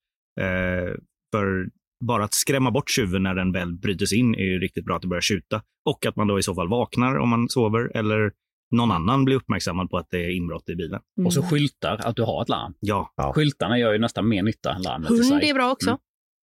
[0.41, 0.95] Eh,
[1.35, 1.67] för
[2.05, 4.97] bara att skrämma bort tjuven när den väl bryter sig in är ju riktigt bra
[4.97, 5.63] att det börjar tjuta.
[5.91, 8.33] Och att man då i så fall vaknar om man sover eller
[8.71, 11.01] någon annan blir uppmärksammad på att det är inbrott i bilen.
[11.27, 12.75] Och så skyltar att du har ett larm.
[12.81, 13.33] Ja, Ja.
[13.33, 15.51] Skyltarna gör ju nästan mer nytta än larmet i Hund sig.
[15.51, 15.91] är bra också.
[15.91, 16.01] Mm.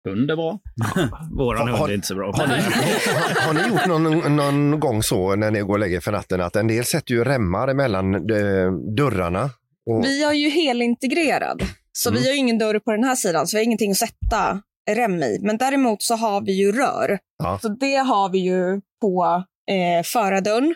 [0.08, 0.58] Hund är bra.
[1.38, 2.32] våran hund är inte så bra.
[2.36, 6.00] Har ni, har, har ni gjort någon, någon gång så när ni går och lägger
[6.00, 9.50] för natten att en del sätter ju remmar emellan eh, dörrarna?
[9.90, 11.62] Och, Vi har ju helintegrerad,
[11.92, 12.20] så Mm.
[12.22, 14.62] vi har ju ingen dörr på den här sidan, så vi har ingenting att sätta
[14.90, 15.38] rem i.
[15.42, 17.18] Men däremot så har vi ju rör.
[17.38, 17.58] Ja.
[17.62, 20.74] Så det har vi ju på eh, förardörren.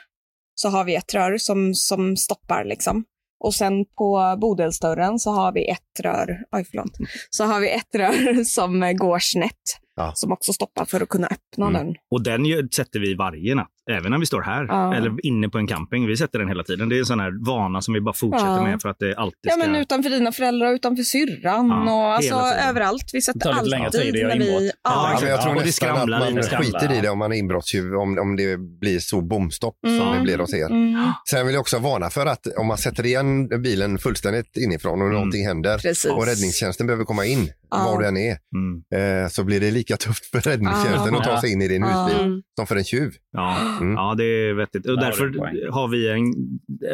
[0.60, 3.04] Så har vi ett rör som, som stoppar liksom.
[3.44, 6.96] Och sen på bodelsdörren så har vi ett rör, oj förlåt,
[7.30, 9.64] så har vi ett rör som går snett.
[9.96, 10.12] Ja.
[10.14, 11.86] Som också stoppar för att kunna öppna Mm.
[11.86, 11.94] den.
[12.10, 14.94] Och den gör, sätter vi varje natt, även när vi står här Ja.
[14.94, 16.06] eller inne på en camping.
[16.06, 16.88] Vi sätter den hela tiden.
[16.88, 18.62] Det är en sån här vana som vi bara fortsätter Ja.
[18.62, 19.66] med för att det alltid Ja, ska...
[19.66, 22.34] men utanför dina föräldrar, utanför syrran Ja, och alltså
[22.68, 23.10] överallt.
[23.12, 24.46] Vi sätter Det tar lite alltid längre tid att göra när vi...
[24.50, 24.74] inbrott.
[24.84, 26.08] Ja, Ja, jag tror Ja, nästan att
[26.52, 30.00] man skiter i det om man är inbrottstjuv, om, om det blir så bomstopp som
[30.00, 30.14] Mm.
[30.14, 30.66] det blir hos er.
[30.70, 34.92] Mm, Sen vill jag också varna för att om man sätter igen bilen fullständigt inifrån
[35.00, 35.14] och Mm.
[35.14, 36.10] någonting händer precis.
[36.10, 37.84] och räddningstjänsten behöver komma in, Ja.
[37.84, 39.22] var du än är, Mm.
[39.24, 41.18] eh, så blir det lika tufft för räddningstjänsten Ja.
[41.18, 42.42] att ta sig in i din husbil Mm.
[42.58, 43.12] som för en tjuv.
[43.32, 43.94] Ja, Mm.
[43.94, 44.86] ja, det är vettigt.
[44.86, 45.24] Och därför
[45.72, 46.22] har vi en...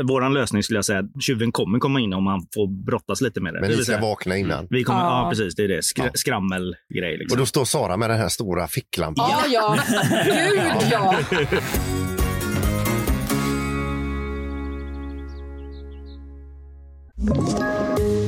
[0.08, 3.54] Vår lösning skulle jag säga, tjuven kommer komma in om man får brottas lite med
[3.54, 3.60] det.
[3.60, 4.66] Men det ni ska säga, vakna innan.
[4.70, 5.22] vi kommer, ja.
[5.24, 5.30] Ja.
[5.30, 5.54] precis.
[5.54, 5.82] Det är det.
[5.84, 6.10] Skra Ja.
[6.14, 7.12] Skrammelgrej.
[7.12, 7.38] Och Liksom.
[7.38, 9.30] då står Sara med den här stora ficklampan.
[9.30, 9.78] Ja, ja.
[10.24, 11.14] Gud, ja.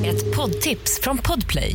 [0.05, 1.75] Ett poddtips från Podplay.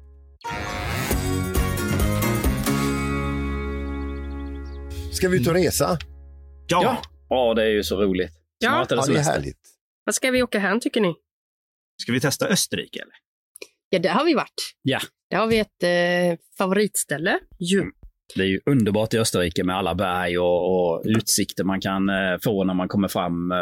[5.21, 5.97] Ska vi ut och resa?
[6.67, 6.83] Ja.
[6.83, 7.01] Ja.
[7.29, 8.31] Ja, det är ju så roligt.
[8.57, 8.69] Ja.
[8.69, 9.33] Snart är det Ja, det är semester.
[9.33, 9.57] härligt.
[10.05, 11.13] Vad ska vi åka hem tycker ni?
[12.01, 13.13] Ska vi testa Österrike eller?
[13.89, 14.73] Ja, där har vi varit.
[14.81, 14.99] Ja.
[15.29, 17.39] Där har vi ett eh, favoritställe.
[17.59, 17.83] Ju.
[18.35, 22.37] Det är ju underbart i Österrike med alla berg och, och utsikter man kan eh,
[22.43, 23.51] få när man kommer fram.
[23.51, 23.57] Eh,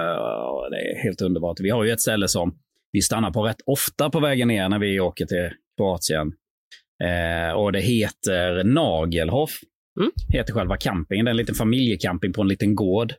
[0.71, 1.59] det är helt underbart.
[1.59, 2.57] Vi har ju ett ställe som
[2.91, 6.31] vi stannar på rätt ofta på vägen ner när vi åker till Kroatien.
[7.03, 9.59] Eh, och det heter Nagelhof.
[9.99, 10.11] Mm.
[10.29, 11.25] Heter själva campingen.
[11.25, 13.13] Det är en liten familjecamping på en liten gård.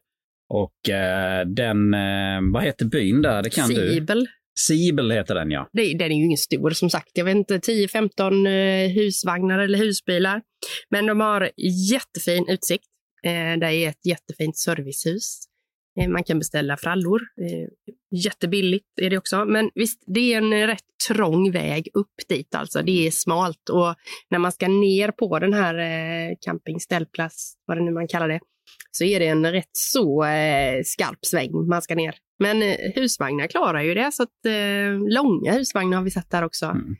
[0.48, 3.42] Och eh, den, eh, vad heter byn där?
[3.42, 3.74] Det kan du.
[3.74, 4.26] Sibel.
[4.58, 5.68] Sibel heter den ja.
[5.72, 7.10] Det, den är ju ingen stor som sagt.
[7.14, 10.42] Jag vet inte, 10-15 eh, husvagnar eller husbilar.
[10.90, 11.50] Men de har
[11.90, 12.84] jättefin utsikt.
[13.26, 15.49] Eh, det är ett jättefint servicehus.
[16.00, 17.20] Eh, man kan beställa frallor.
[17.20, 17.68] Eh,
[18.10, 19.44] jättebilligt är det också.
[19.44, 22.54] Men visst, det är en rätt trång väg upp dit.
[22.54, 22.82] Alltså.
[22.82, 23.94] Det är smalt och
[24.30, 28.40] när man ska ner på den här Camping campingställplats, vad det nu man kallar det,
[28.90, 30.24] så är det en rätt så
[30.84, 32.14] skarp sväng man ska ner.
[32.38, 32.62] Men
[32.94, 34.28] husvagnar klarar ju det, så att
[35.08, 36.66] långa husvagnar har vi sett där också.
[36.66, 36.96] Mm.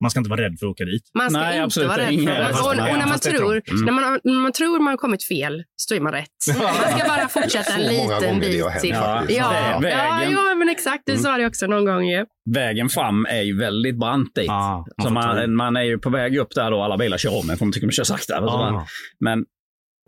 [0.00, 1.02] Man ska inte vara rädd för att åka dit.
[1.14, 2.60] Man ska Nej, inte absolut vara rädd för det.
[2.62, 3.84] Och, och när, man tror, Mm.
[3.84, 6.28] när, man, när man tror man har kommit fel, så är man rätt.
[6.60, 8.90] Man ska bara fortsätta en liten bit till.
[8.90, 11.02] Ja, ja, vägen- ja, men exakt.
[11.06, 12.26] Du sa det också någon gång ju.
[12.54, 14.44] Vägen fram är ju väldigt brant dit.
[14.46, 17.30] Ja, man så man, man är ju på väg upp där då, alla bilar kör
[17.38, 18.40] om en för de tycker de kör sakta.
[18.40, 18.86] Man, Ja.
[19.20, 19.44] men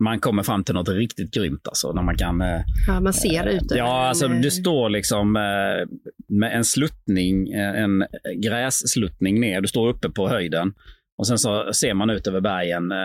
[0.03, 1.91] man kommer fram till något riktigt grymt alltså.
[1.93, 2.41] När man kan...
[2.41, 5.41] eh, Ja, man ser ut över Ja, alltså eh, du står liksom eh,
[6.27, 8.03] med en sluttning, en
[8.35, 9.61] grässluttning ner.
[9.61, 10.73] Du står uppe på höjden.
[11.17, 12.91] Och sen så ser man ut över bergen.
[12.91, 12.97] Eh,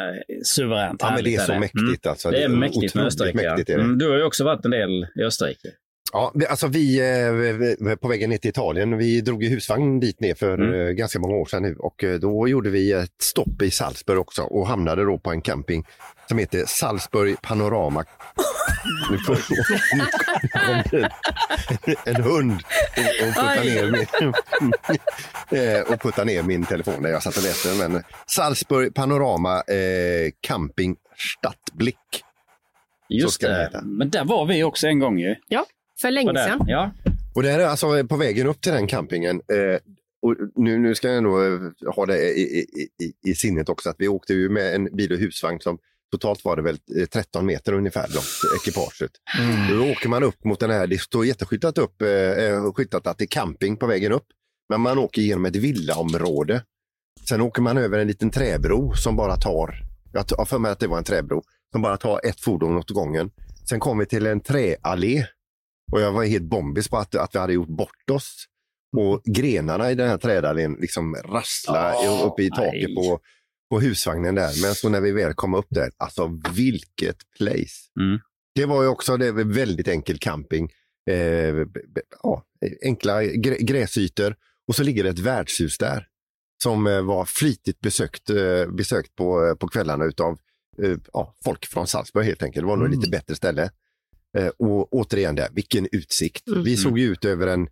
[0.45, 1.61] suveränt Ja, men det är så det.
[1.61, 2.07] mäktigt.
[2.07, 2.31] Alltså.
[2.31, 3.37] Det är mäktigt med Österrike.
[3.37, 3.83] Mäktigt är det.
[3.83, 5.69] Mm, du har ju också varit en del i Österrike.
[6.13, 7.01] Ja, vi- alltså vi,
[7.81, 10.97] vi- på vägen ner till Italien, vi drog i husvagn dit ner för Mm.
[10.97, 14.67] ganska många år sedan nu och då gjorde vi ett stopp i Salzburg också och
[14.69, 15.85] hamnade då på en camping
[16.29, 18.05] som heter Salzburg Panorama.
[19.11, 19.19] Nu
[19.93, 20.07] nu
[20.67, 21.11] kom det
[22.05, 22.53] en hund
[22.97, 24.07] och, och puttar ner min,
[25.61, 27.69] eh, och puttar ner min telefon där jag satt och läste.
[27.69, 27.93] den.
[27.93, 30.97] Men Salzburg Panorama eh, Camping
[31.39, 31.97] Stadtblick.
[33.09, 33.81] Just det.
[33.85, 35.35] Men där var vi också en gång ju.
[36.01, 36.47] För Var länge där.
[36.47, 36.65] sedan.
[36.69, 36.91] Ja.
[37.35, 39.37] Och det här är alltså på vägen upp till den campingen.
[39.37, 39.79] Eh,
[40.23, 43.91] och nu, nu ska jag nog eh, ha det i, i, i, i sinnet också
[43.91, 45.79] att vi åkte ju med en bil och husvagn som
[46.13, 48.21] totalt var det väl eh, 13 meter ungefär då,
[48.57, 49.11] ekipaget.
[49.71, 53.19] Då åker man upp mot den här, det står jätteskyltat upp, eh, eh, skyltat att
[53.19, 54.27] det är camping på vägen upp.
[54.69, 56.63] Men man åker genom ett villaområde.
[57.29, 59.75] Sen åker man över en liten träbro som bara tar,
[60.13, 61.43] jag har för mig att det var en träbro,
[61.73, 63.31] som bara tar ett fordon åt gången.
[63.69, 65.27] Sen kom vi till en träallé
[65.93, 68.45] och jag var helt bombis på att, att vi hade gjort bort oss.
[68.97, 72.95] Och grenarna i den här trädallén liksom rassla Ja, uppe i taket nej.
[72.95, 73.21] på,
[73.71, 74.63] på husvagnen där.
[74.63, 77.91] Men så när vi väl kom upp där, alltså vilket place.
[78.01, 78.19] Mm.
[78.55, 80.73] Det var ju också det var väldigt enkel camping.
[81.11, 81.55] Eh,
[82.23, 82.45] ja,
[82.83, 84.37] enkla grä, gräsytor
[84.69, 86.07] och så ligger det ett värdshus där
[86.63, 90.39] som eh, var flitigt besökt, eh, besökt på, eh, på kvällarna utav
[91.13, 92.63] ja, folk från Salzburg helt enkelt.
[92.63, 92.99] Det var nog Mm.
[92.99, 93.71] lite bättre ställe.
[94.59, 96.49] Och återigen där, vilken utsikt.
[96.49, 96.63] Mm.
[96.65, 97.69] Vi såg ju ut över en,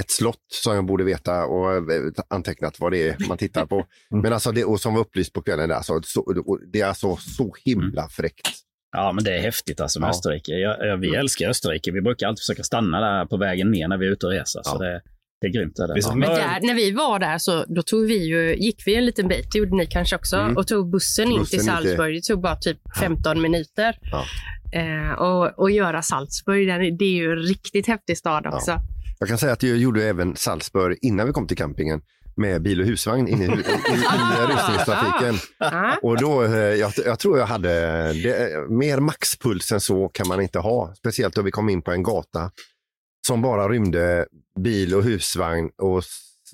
[0.00, 1.82] ett slott som jag borde veta och eh,
[2.30, 3.86] antecknat vad det är man tittar på.
[4.22, 6.34] Men alltså det, och som var upplyst på kvällen där, så, så,
[6.72, 8.48] det är alltså så himla fräckt.
[8.96, 10.10] Ja, men det är häftigt alltså med Ja.
[10.10, 10.52] Österrike.
[10.52, 11.90] Jag, jag, vi älskar Österrike.
[11.92, 14.60] Vi brukar alltid försöka stanna där på vägen ner när vi är ute och reser.
[14.64, 14.84] Så Ja.
[14.84, 15.00] det,
[15.40, 15.78] det är grymt.
[15.78, 15.94] Är det.
[16.00, 16.14] Ja.
[16.14, 19.28] Men där, när vi var där så då tog vi ju, gick vi en liten
[19.28, 20.56] bit, det gjorde ni kanske också, Mm.
[20.56, 22.14] och tog bussen in Bussen till in till- Salzburg.
[22.14, 23.98] Det tog bara typ 15 minuter.
[24.02, 24.24] Ja.
[24.80, 28.80] Eh, och, och göra Salzburg, den- det är ju en riktigt häftig stad också.
[29.24, 32.02] Jag kan säga att jag gjorde även Salzburg innan vi kom till campingen
[32.36, 35.34] med bil och husvagn in i, in, in, i rusningstrafiken.
[35.58, 35.96] Ja.
[36.02, 37.72] Och då, eh, jag, jag tror jag hade,
[38.12, 40.94] det, mer maxpuls än så kan man inte ha.
[40.94, 42.50] Speciellt då vi kom in på en gata
[43.26, 44.26] som bara rymde
[44.60, 46.02] bil och husvagn och,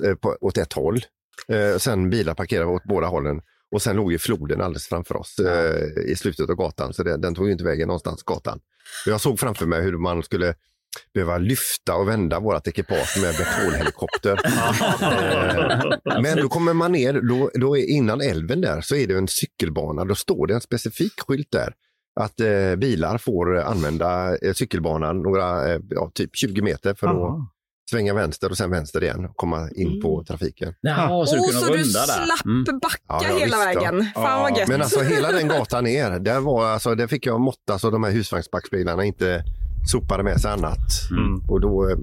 [0.05, 1.01] eh, på, åt ett håll.
[1.49, 3.41] Eh, sen bilar parkerade åt båda hållen.
[3.73, 7.17] Och sen låg ju floden alldeles framför oss eh, i slutet av gatan, så det,
[7.17, 8.61] den tog ju inte vägen någonstans, gatan.
[9.07, 10.55] Och jag såg framför mig hur man skulle
[11.15, 14.39] behöva lyfta och vända vårt ekipage med betolhelikopter.
[15.03, 19.15] Eh, Men då kommer man ner, då, då är, innan älven där så är det
[19.17, 20.05] en cykelbana.
[20.05, 21.75] Då står det en specifik skylt där
[22.21, 27.15] att eh, bilar får använda eh, cykelbanan några, eh, ja, typ 20 meter för att
[27.15, 27.47] Jaha.
[27.91, 30.75] svänga vänster och sen vänster igen och komma in på trafiken.
[30.81, 32.25] Jaha, så du kunde så du runda där.
[32.25, 32.65] slapp Mm.
[32.83, 33.65] backa Ja, ja, hela visst, ja.
[33.91, 34.07] vägen.
[34.15, 34.69] Fan vad gött.
[34.69, 38.05] Men alltså hela den gatan ner, där, var, alltså, där fick jag måtta så de
[38.05, 39.45] här husvagnsbackspeglarna inte
[39.87, 41.09] sopade med sig annat.
[41.11, 41.41] Mm.
[41.49, 41.97] Och då, eh,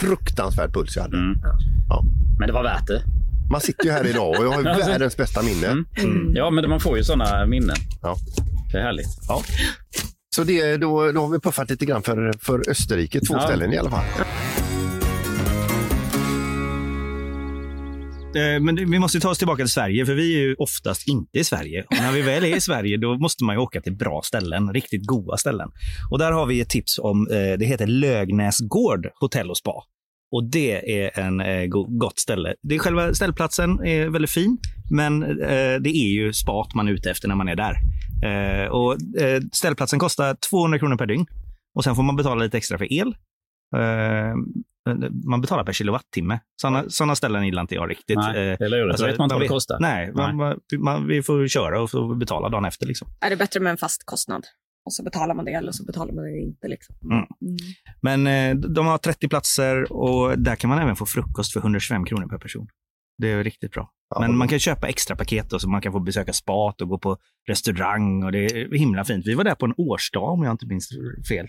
[0.00, 1.16] fruktansvärd puls jag hade.
[1.16, 1.38] Mm.
[1.88, 2.04] Ja.
[2.38, 3.02] Men det var värt det.
[3.50, 4.90] Man sitter ju här idag och jag har Alltså.
[4.90, 5.66] världens bästa minne.
[5.66, 6.32] Mm.
[6.36, 7.76] Ja, men man får ju sådana minnen.
[8.02, 8.16] Ja.
[8.72, 9.06] Det är härligt.
[9.28, 9.42] Ja.
[10.36, 13.40] Så det, då, då har vi puffat lite grann för, för Österrike, två Ja.
[13.40, 14.04] ställen i alla fall.
[18.36, 21.38] Eh, men vi måste ta oss tillbaka till Sverige, för vi är ju oftast inte
[21.38, 21.84] i Sverige.
[21.90, 24.72] Och när vi väl är i Sverige, då måste man ju åka till bra ställen,
[24.72, 25.68] riktigt goda ställen.
[26.10, 29.84] Och där har vi ett tips om, eh, det heter Lögnäsgård hotell och spa.
[30.32, 32.54] Och det är en eh, gott ställe.
[32.62, 34.58] Det är själva ställplatsen är väldigt fin,
[34.90, 35.20] men
[35.80, 37.76] det är ju spat man är ute efter när man är där.
[38.70, 38.96] Och
[39.52, 41.26] ställplatsen kostar 200 kronor per dygn.
[41.74, 43.14] Och sen får man betala lite extra för el.
[44.86, 44.94] Eh,
[45.26, 46.40] man betalar per kilowattimme.
[46.60, 48.16] Sådana såna ställen gillar inte jag riktigt.
[48.16, 48.90] Nej, Eh, är lurigt.
[48.90, 49.76] alltså, vet man inte man vad det kostar.
[49.80, 52.86] Nej, man, man, man, vi får köra och får betala dagen efter.
[52.86, 53.08] Liksom.
[53.20, 54.44] Är det bättre med en fast kostnad?
[54.84, 56.68] Och så betalar man det eller så betalar man det inte.
[56.68, 56.94] Liksom.
[57.04, 57.26] Mm.
[58.02, 62.04] Men eh, de har 30 platser och där kan man även få frukost för 125
[62.04, 62.68] kronor per person.
[63.18, 63.90] Det är riktigt bra.
[64.14, 66.88] Ja, Men man kan köpa extra paket då, så man kan få besöka spat och
[66.88, 67.16] gå på
[67.48, 68.22] restaurang.
[68.24, 69.26] och Det är himla fint.
[69.26, 70.88] Vi var där på en årsdag om jag inte minns
[71.28, 71.48] fel.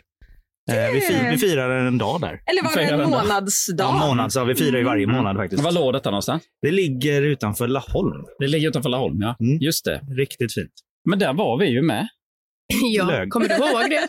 [0.72, 2.42] Eh, vi, fi, vi firade en dag där.
[2.46, 3.84] Eller var det en den månadsdag?
[3.86, 5.64] Ja, månad, så vi firar ju varje månad faktiskt.
[5.64, 6.44] Var låg detta någonstans?
[6.62, 8.26] Det ligger utanför Laholm.
[8.40, 9.36] Det ligger utanför Laholm, ja.
[9.40, 9.58] Mm.
[9.62, 10.02] Just det.
[10.18, 10.72] Riktigt fint.
[11.10, 12.08] Men där var vi ju med.
[12.94, 13.30] Ja, Lög.
[13.30, 14.08] kommer du ihåg det?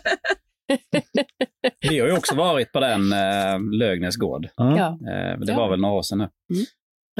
[1.90, 4.48] Vi har ju också varit på den eh, Lögnäs gård.
[4.56, 4.86] Ja.
[4.88, 5.56] Eh, det Ja.
[5.56, 6.28] var väl några år sedan nu.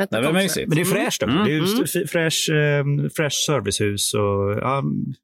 [0.01, 0.33] Rätt Det var också.
[0.35, 0.68] mysigt.
[0.68, 1.22] Men det är fräscht.
[1.22, 1.37] Mm.
[1.37, 1.83] Det är ju Mm.
[1.85, 2.85] st- fräsch, eh,
[3.16, 4.59] fräsch servicehus och...
[4.62, 4.83] Ja,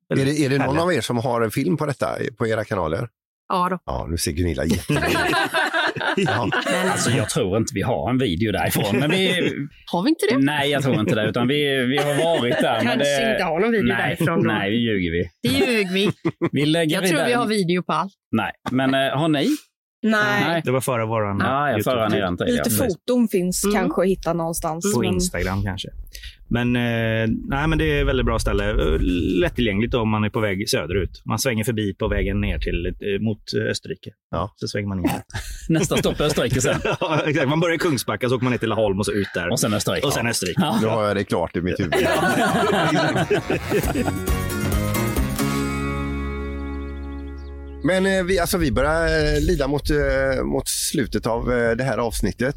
[0.09, 2.65] Är det, är det någon av er som har en film på detta på era
[2.65, 3.09] kanaler?
[3.49, 3.79] Ja då.
[3.85, 5.37] Ja, nu ser Gunilla jättenöjd ut.
[6.17, 6.51] ja.
[6.93, 8.97] Alltså jag tror inte vi har en video därifrån.
[9.01, 9.29] Men vi,
[9.93, 10.39] Har vi inte det?
[10.39, 11.29] nej, jag tror inte det.
[11.29, 12.75] Utan vi, vi har varit där.
[12.77, 14.49] men Kanske det, inte har någon video nej, därifrån då.
[14.53, 15.31] Nej, vi ljuger vi.
[15.43, 16.11] Det ljög vi.
[16.53, 18.13] Vi lägger Jag tror där- vi har video på allt.
[18.33, 19.47] Nej, men eh, har ni?
[20.11, 20.63] Nej.
[20.65, 22.49] Det var förra våran Ja, eran tid.
[22.49, 22.79] ja, Lite precis.
[22.81, 23.77] foton finns Mm.
[23.77, 24.95] kanske att hitta någonstans.
[24.95, 25.89] På men- Instagram kanske.
[26.49, 28.73] Men, eh, nej, men det är ett väldigt bra ställe.
[29.41, 31.23] Lättillgängligt om man är på väg söderut.
[31.25, 34.11] Man svänger förbi på vägen ner till, eh, mot Österrike.
[34.31, 34.53] Ja.
[34.57, 35.11] Så svänger man in.
[35.69, 36.81] Nästa stopp är Österrike sen.
[37.01, 37.49] ja, exakt.
[37.49, 39.49] Man börjar i Kungsbacka, så åker man ner till Laholm och så ut där.
[39.51, 40.07] Och sen Österrike.
[40.07, 40.61] Och sen Österrike.
[40.61, 40.79] Ja.
[40.83, 41.95] Nu har jag det klart i mitt huvud.
[47.85, 51.85] Men eh, vi, alltså, vi börjar eh, lida mot, eh, mot slutet av eh, det
[51.85, 52.55] här avsnittet.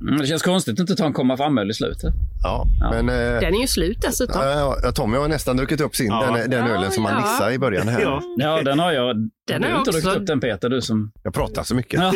[0.00, 2.12] Mm, det känns konstigt att inte ta en komma fram-öl i slutet.
[2.42, 2.90] Ja, Ja.
[2.90, 4.40] men eh, Den är ju slut dessutom.
[4.42, 6.32] ja, Tommy har nästan druckit upp sin, Ja.
[6.36, 7.88] den, den Ja, ölen som han missade i början.
[7.88, 8.00] Här.
[8.00, 8.22] Ja.
[8.36, 9.16] Ja, den har jag.
[9.16, 10.00] Den du har inte också.
[10.00, 11.12] druckit upp den Peter, du som...
[11.22, 12.00] Jag pratar så mycket.
[12.00, 12.12] Ja.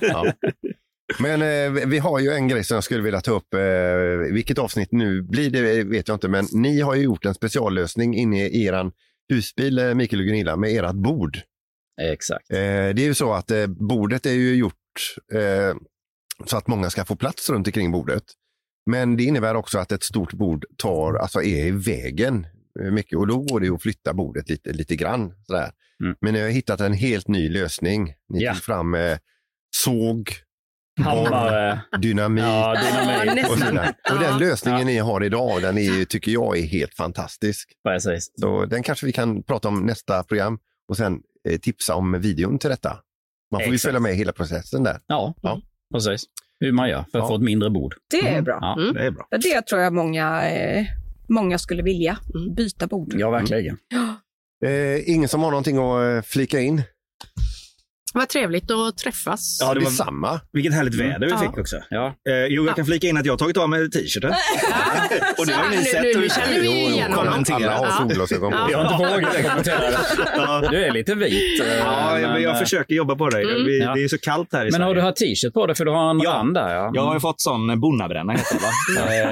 [0.00, 0.24] Ja.
[1.18, 3.54] Men eh, vi- har ju en grej som jag skulle vilja ta upp.
[3.54, 7.34] Eh, vilket avsnitt nu blir det vet jag inte, men ni har ju gjort en
[7.34, 8.92] speciallösning inne i eran
[9.32, 11.38] husbil, eh, Mikael och Gunilla, med ert bord.
[12.02, 12.50] Exakt.
[12.50, 14.74] Eh, det är ju så att eh, bordet är ju gjort
[15.32, 15.76] eh,
[16.46, 18.22] så att många ska få plats runt omkring bordet.
[18.90, 22.46] Men det innebär också att ett stort bord tar, alltså är i vägen
[22.80, 25.34] eh, mycket och då går det att flytta bordet lite, lite grann.
[25.46, 25.70] Sådär.
[26.04, 26.16] Mm.
[26.20, 28.14] Men ni har hittat en helt ny lösning.
[28.28, 28.52] Ni Ja.
[28.54, 29.18] tog fram eh,
[29.76, 30.30] såg,
[31.00, 31.80] Hammare.
[32.00, 33.50] dynamit Ja, dynamit.
[33.50, 33.92] och, sådär.
[34.12, 34.86] och den lösningen Ja.
[34.86, 37.68] ni har idag, den är, tycker jag är helt fantastisk.
[37.88, 38.30] Precis.
[38.40, 41.18] Så den kanske vi kan prata om nästa program och sen eh,
[41.62, 42.96] tipsa om videon till detta.
[43.52, 43.88] Man får ju Exakt.
[43.88, 45.00] följa med i hela processen där.
[45.06, 45.60] Ja, Ja.
[45.94, 46.24] precis.
[46.60, 47.28] Hur man gör för att Ja.
[47.28, 47.94] få ett mindre bord.
[48.10, 48.58] Det är bra.
[48.60, 48.94] Ja, Mm.
[48.94, 49.26] Det är bra.
[49.30, 50.86] Det tror jag många, eh,
[51.28, 52.18] många skulle vilja.
[52.56, 53.14] Byta bord.
[53.18, 53.78] ja verkligen.
[54.64, 56.82] Eh, ingen som har någonting att eh, flika in?
[58.14, 59.58] Vad trevligt att träffas.
[59.60, 60.40] Ja, det var- Detsamma.
[60.52, 61.38] Vilket härligt väder vi Ja.
[61.38, 61.76] fick också.
[61.90, 62.06] Ja.
[62.28, 64.30] Eh, jo, jag kan flika in att jag har tagit av mig t-shirten.
[65.38, 66.02] och det har ni Nu- sett.
[66.02, 67.44] nu- nu känner vi igen honom.
[67.52, 68.58] Alla har solglasögon på.
[68.58, 68.68] Ja.
[68.70, 69.78] Jag har inte vågat kommentera
[70.60, 70.68] det.
[70.70, 71.60] Du är lite vit.
[71.62, 73.40] eh, Ja, jag, men jag eh, försöker jobba på det.
[73.42, 73.64] Mm.
[73.94, 74.84] Det är så kallt här i Men Sverige.
[74.86, 76.30] har du haft t-shirt på dig för du har en Ja.
[76.30, 76.74] rand där?
[76.74, 76.90] Ja.
[76.94, 78.58] Jag har ju fått sån bonnabränna heter
[79.08, 79.22] det?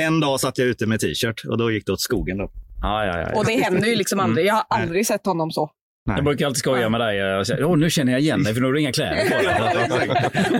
[0.00, 2.38] Eh, en dag satt jag ute med t-shirt och då gick det åt skogen.
[2.38, 2.50] Då.
[2.82, 3.38] Ja, ja, ja, ja.
[3.38, 4.46] Och det händer ju liksom aldrig.
[4.46, 5.70] Jag har aldrig sett honom så.
[6.06, 8.60] Jag brukar alltid skoja med dig och säga Åh, nu känner jag igen dig för
[8.60, 10.08] nu har du inga kläder på dig.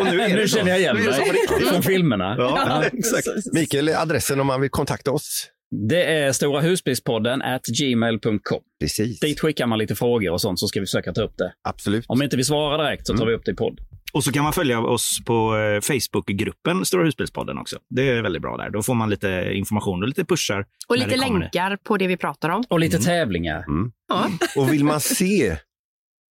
[0.01, 0.57] och nu är det nu så.
[0.57, 2.35] känner jag igen dig från filmerna.
[2.39, 2.99] Ja, Ja.
[2.99, 3.27] exakt.
[3.53, 5.49] Mikael, adressen om man vill kontakta oss?
[5.71, 8.61] Det är Stora husbilspodden at gmail.com.
[8.81, 11.53] Precis, Dit skickar man lite frågor och sånt så ska vi försöka ta upp det.
[11.69, 12.05] absolut.
[12.09, 13.29] Om inte vi svarar direkt så tar Mm.
[13.29, 13.81] vi upp det i podd.
[14.13, 17.79] Och så kan man följa oss på eh, Facebookgruppen Stora husbilspodden också.
[17.91, 18.71] Det är väldigt bra där.
[18.71, 20.65] Då får man lite information och lite pushar.
[20.89, 22.65] Och lite länkar på det vi pratar om.
[22.69, 23.65] Och lite tävlingar.
[24.09, 24.31] Ja.
[24.57, 25.57] Och vill man se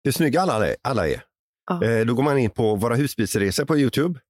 [0.04, 1.22] hur snygga alla är, alla är
[1.70, 1.84] Ja.
[1.84, 4.20] eh, då går man in på Våra husbilsresor på Youtube.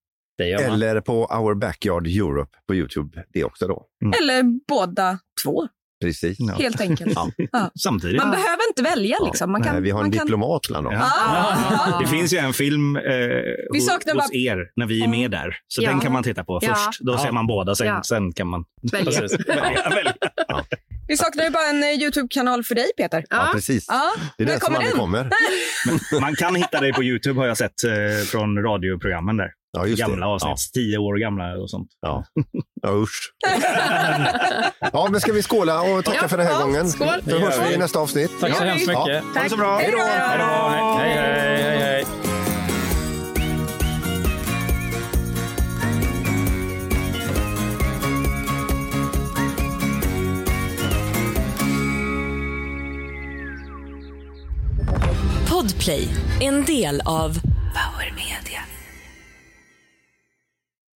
[0.43, 3.87] Eller på Our Backyard Europe på Youtube det också då.
[4.20, 5.68] Eller båda två.
[6.05, 6.37] Precis.
[6.39, 6.55] Ja.
[6.55, 7.18] Helt enkelt.
[7.53, 7.70] Ja.
[7.82, 8.16] Samtidigt.
[8.16, 9.16] Man behöver inte välja.
[9.24, 9.53] Liksom.
[9.53, 10.26] Man kan, Nej, vi har en man kan...
[10.26, 10.95] diplomat bland oss.
[10.97, 11.99] Ja.
[12.03, 15.30] Det finns ju en film eh, Vi hos, hos bara- er när vi är med
[15.30, 15.57] där.
[15.68, 15.91] Så Ja.
[15.91, 16.74] den kan man titta på Ja.
[16.74, 17.01] först.
[17.01, 17.18] Då Ja.
[17.18, 18.03] ser man båda, sen, Ja.
[18.03, 19.20] sen kan man Välja.
[19.49, 19.89] Välja.
[19.91, 20.14] välja.
[21.09, 23.24] Vi saknar ju bara en eh, Youtube-kanal för dig, Peter.
[23.30, 23.85] Ja, precis.
[23.89, 24.12] Ja.
[24.39, 25.01] Det är den som kommer aldrig den?
[25.01, 26.20] kommer.
[26.20, 27.91] Man kan hitta dig på Youtube har jag sett eh,
[28.26, 29.51] från radioprogrammen där.
[29.75, 30.33] Ja, just gamla det.
[30.33, 31.89] avsnitt, tio år gamla och sånt.
[32.01, 32.25] Ja.
[32.83, 33.33] Ja, usch.
[34.93, 36.91] ja, men ska vi skåla och tacka Ja, för den här ja, gången?
[36.91, 37.09] skål.
[37.29, 38.31] Så hörs vi i nästa avsnitt.
[38.41, 38.68] Tack så Ja.
[38.70, 39.07] hemskt mycket.
[39.07, 39.20] Ja.
[39.35, 39.77] Ha det så bra.
[39.79, 39.99] Hej då.
[39.99, 40.99] Hej då.
[40.99, 42.05] Hej, hej, hej, hej.
[55.51, 56.09] Podplay,
[56.41, 57.39] en del av